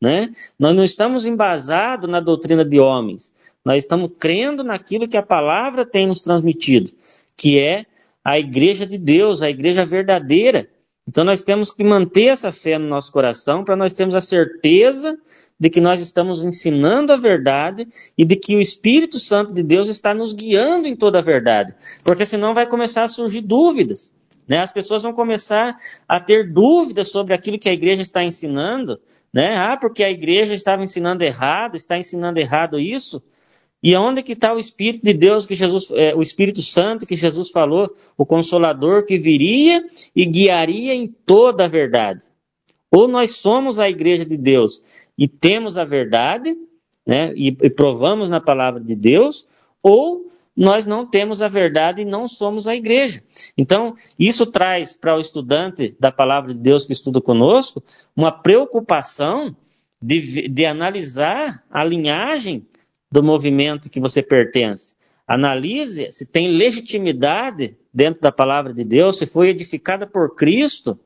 [0.00, 0.30] né?
[0.58, 3.32] Nós não estamos embasados na doutrina de homens,
[3.64, 6.92] nós estamos crendo naquilo que a palavra tem nos transmitido,
[7.36, 7.84] que é
[8.28, 10.68] a igreja de Deus, a igreja verdadeira.
[11.08, 15.16] Então nós temos que manter essa fé no nosso coração para nós termos a certeza
[15.58, 19.88] de que nós estamos ensinando a verdade e de que o Espírito Santo de Deus
[19.88, 21.74] está nos guiando em toda a verdade.
[22.04, 24.12] Porque senão vai começar a surgir dúvidas.
[24.46, 24.58] Né?
[24.58, 25.74] As pessoas vão começar
[26.06, 29.00] a ter dúvidas sobre aquilo que a igreja está ensinando.
[29.32, 29.56] Né?
[29.56, 33.22] Ah, porque a igreja estava ensinando errado, está ensinando errado isso.
[33.82, 37.14] E onde que está o Espírito de Deus que Jesus, é, o Espírito Santo que
[37.14, 42.24] Jesus falou, o Consolador que viria e guiaria em toda a verdade?
[42.90, 44.82] Ou nós somos a igreja de Deus
[45.16, 46.56] e temos a verdade,
[47.06, 49.46] né, e, e provamos na palavra de Deus,
[49.82, 50.26] ou
[50.56, 53.22] nós não temos a verdade e não somos a igreja.
[53.56, 57.80] Então, isso traz para o estudante da palavra de Deus que estuda conosco
[58.16, 59.56] uma preocupação
[60.02, 62.66] de, de analisar a linhagem
[63.10, 64.94] do movimento que você pertence.
[65.26, 70.98] Analise se tem legitimidade dentro da palavra de Deus, se foi edificada por Cristo,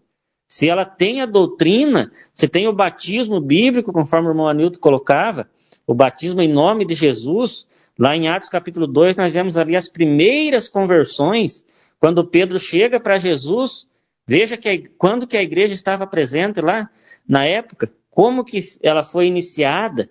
[0.53, 5.48] se ela tem a doutrina, se tem o batismo bíblico, conforme o irmão Anilton colocava,
[5.86, 7.66] o batismo em nome de Jesus.
[7.98, 11.64] Lá em Atos capítulo 2, nós vemos ali as primeiras conversões,
[11.98, 13.86] quando Pedro chega para Jesus.
[14.26, 16.90] Veja que quando que a igreja estava presente lá
[17.26, 20.11] na época, como que ela foi iniciada,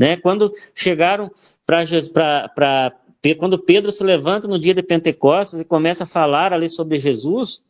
[0.00, 0.16] né?
[0.16, 1.30] Quando chegaram
[1.66, 2.96] para
[3.38, 7.62] quando Pedro se levanta no dia de Pentecostes e começa a falar ali sobre Jesus,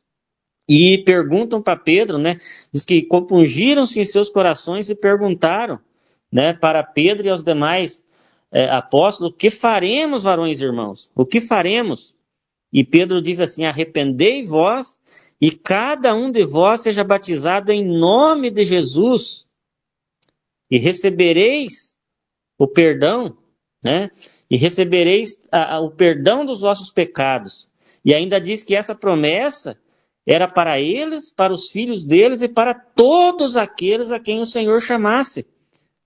[0.68, 2.38] e perguntam para Pedro, né?
[2.72, 5.80] Diz que compungiram-se em seus corações e perguntaram,
[6.30, 8.04] né, para Pedro e aos demais
[8.52, 11.10] é, apóstolos: o que faremos, varões e irmãos?
[11.16, 12.14] O que faremos?
[12.72, 15.00] E Pedro diz assim: arrependei vós
[15.40, 19.48] e cada um de vós seja batizado em nome de Jesus
[20.70, 21.96] e recebereis
[22.60, 23.38] o perdão,
[23.82, 24.10] né?
[24.50, 27.66] E recebereis a, a, o perdão dos vossos pecados.
[28.04, 29.78] E ainda diz que essa promessa
[30.26, 34.78] era para eles, para os filhos deles e para todos aqueles a quem o Senhor
[34.78, 35.46] chamasse,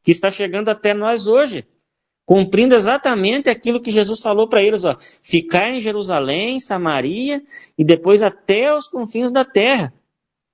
[0.01, 1.67] que está chegando até nós hoje,
[2.25, 7.43] cumprindo exatamente aquilo que Jesus falou para eles, ó, ficar em Jerusalém, Samaria
[7.77, 9.93] e depois até os confins da terra.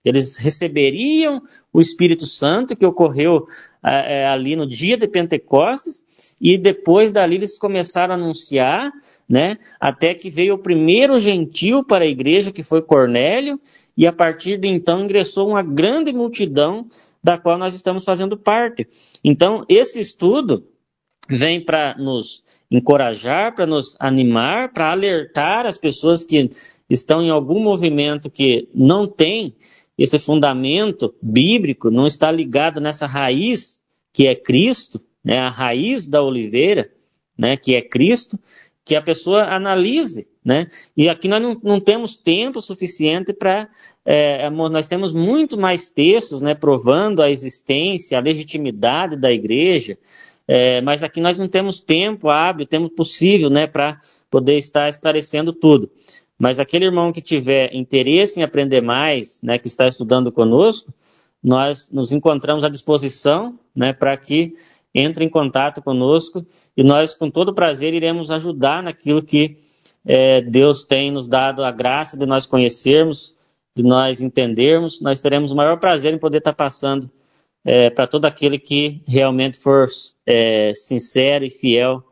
[0.05, 1.42] Eles receberiam
[1.72, 3.46] o Espírito Santo, que ocorreu
[3.84, 8.90] é, ali no dia de Pentecostes, e depois dali eles começaram a anunciar,
[9.28, 13.61] né, até que veio o primeiro gentil para a igreja, que foi Cornélio,
[13.96, 16.88] e a partir de então ingressou uma grande multidão
[17.22, 18.88] da qual nós estamos fazendo parte.
[19.22, 20.64] Então, esse estudo
[21.28, 26.51] vem para nos encorajar, para nos animar, para alertar as pessoas que
[26.88, 29.55] estão em algum movimento que não tem
[30.01, 33.82] esse fundamento bíblico não está ligado nessa raiz
[34.14, 36.90] que é Cristo, né, a raiz da oliveira,
[37.36, 38.38] né, que é Cristo,
[38.82, 40.66] que a pessoa analise, né?
[40.96, 43.68] E aqui nós não, não temos tempo suficiente para,
[44.05, 49.98] é, nós temos muito mais textos, né, provando a existência, a legitimidade da igreja,
[50.48, 53.98] é, mas aqui nós não temos tempo hábil, tempo possível, né, para
[54.30, 55.90] poder estar esclarecendo tudo.
[56.41, 60.91] Mas aquele irmão que tiver interesse em aprender mais, né, que está estudando conosco,
[61.43, 64.55] nós nos encontramos à disposição né, para que
[64.95, 69.59] entre em contato conosco e nós, com todo prazer, iremos ajudar naquilo que
[70.05, 73.34] é, Deus tem nos dado a graça de nós conhecermos,
[73.76, 74.99] de nós entendermos.
[74.99, 77.11] Nós teremos o maior prazer em poder estar passando
[77.66, 79.88] é, para todo aquele que realmente for
[80.24, 82.03] é, sincero e fiel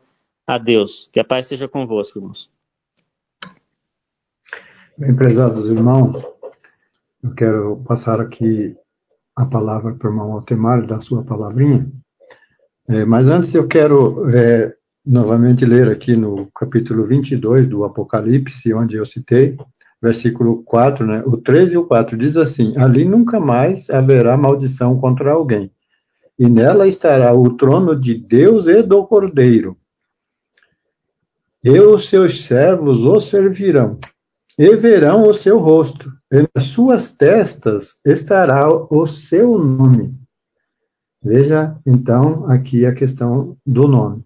[0.45, 1.09] a Deus.
[1.11, 2.58] Que a paz seja convosco, irmãos.
[4.99, 6.21] Bem, prezados irmãos,
[7.23, 8.75] eu quero passar aqui
[9.33, 11.89] a palavra para o irmão Altemar, da sua palavrinha.
[12.85, 14.75] É, mas antes eu quero é,
[15.05, 19.55] novamente ler aqui no capítulo 22 do Apocalipse, onde eu citei,
[20.01, 24.99] versículo 4, né, o 13 e o 4, diz assim: Ali nunca mais haverá maldição
[24.99, 25.71] contra alguém,
[26.37, 29.77] e nela estará o trono de Deus e do Cordeiro.
[31.63, 33.97] E os seus servos o servirão
[34.59, 40.13] e verão o seu rosto, e nas suas testas estará o seu nome.
[41.23, 44.25] Veja, então, aqui a questão do nome.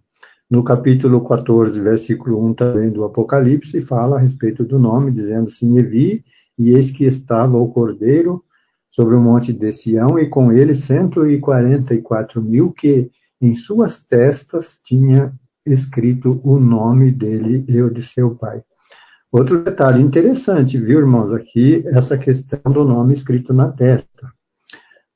[0.49, 5.77] No capítulo 14, versículo 1 também do Apocalipse, fala a respeito do nome, dizendo assim:
[5.77, 6.23] E vi,
[6.57, 8.43] e eis que estava o cordeiro
[8.89, 13.11] sobre o monte de Sião, e com ele cento e quarenta e quatro mil, que
[13.39, 15.31] em suas testas tinha
[15.63, 18.63] escrito o nome dele e o de seu pai.
[19.33, 24.31] Outro detalhe interessante, viu, irmãos, aqui, essa questão do nome escrito na testa.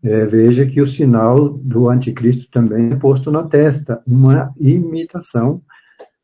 [0.03, 5.61] É, veja que o sinal do anticristo também é posto na testa, uma imitação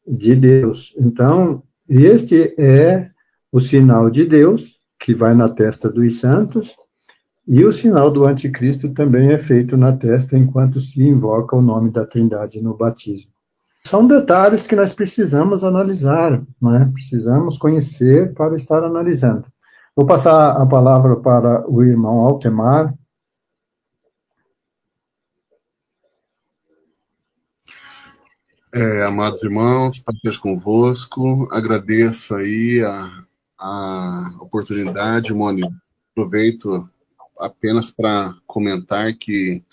[0.07, 0.91] de Deus.
[0.97, 3.11] Então, este é
[3.51, 6.75] o sinal de Deus, que vai na testa dos santos,
[7.47, 11.91] e o sinal do anticristo também é feito na testa enquanto se invoca o nome
[11.91, 13.32] da Trindade no batismo
[13.85, 16.89] são detalhes que nós precisamos analisar, né?
[16.93, 19.45] precisamos conhecer para estar analisando.
[19.95, 22.93] Vou passar a palavra para o irmão Altemar.
[28.73, 33.23] É, amados irmãos, paz convosco, agradeço aí a,
[33.59, 35.69] a oportunidade, Mônio.
[36.11, 36.89] Aproveito
[37.39, 39.63] apenas para comentar que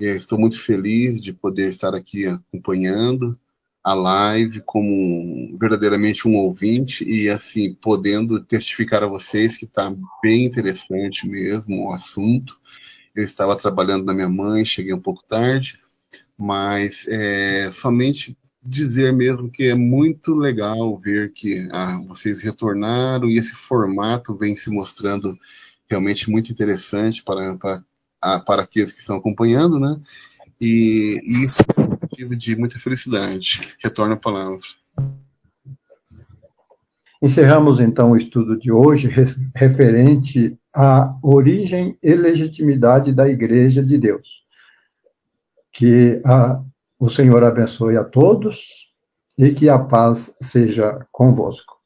[0.00, 3.38] estou muito feliz de poder estar aqui acompanhando
[3.82, 10.44] a live como verdadeiramente um ouvinte e assim podendo testificar a vocês que está bem
[10.44, 12.58] interessante mesmo o assunto.
[13.14, 15.80] Eu estava trabalhando na minha mãe, cheguei um pouco tarde,
[16.36, 23.38] mas é, somente dizer mesmo que é muito legal ver que ah, vocês retornaram e
[23.38, 25.34] esse formato vem se mostrando
[25.88, 27.82] realmente muito interessante para, para
[28.46, 29.98] para aqueles que estão acompanhando, né?
[30.60, 33.74] E, e isso é um motivo de muita felicidade.
[33.82, 34.60] Retorno a palavra.
[37.22, 39.08] Encerramos então o estudo de hoje
[39.54, 44.42] referente à origem e legitimidade da Igreja de Deus.
[45.72, 46.62] Que a,
[46.98, 48.90] o Senhor abençoe a todos
[49.36, 51.79] e que a paz seja convosco.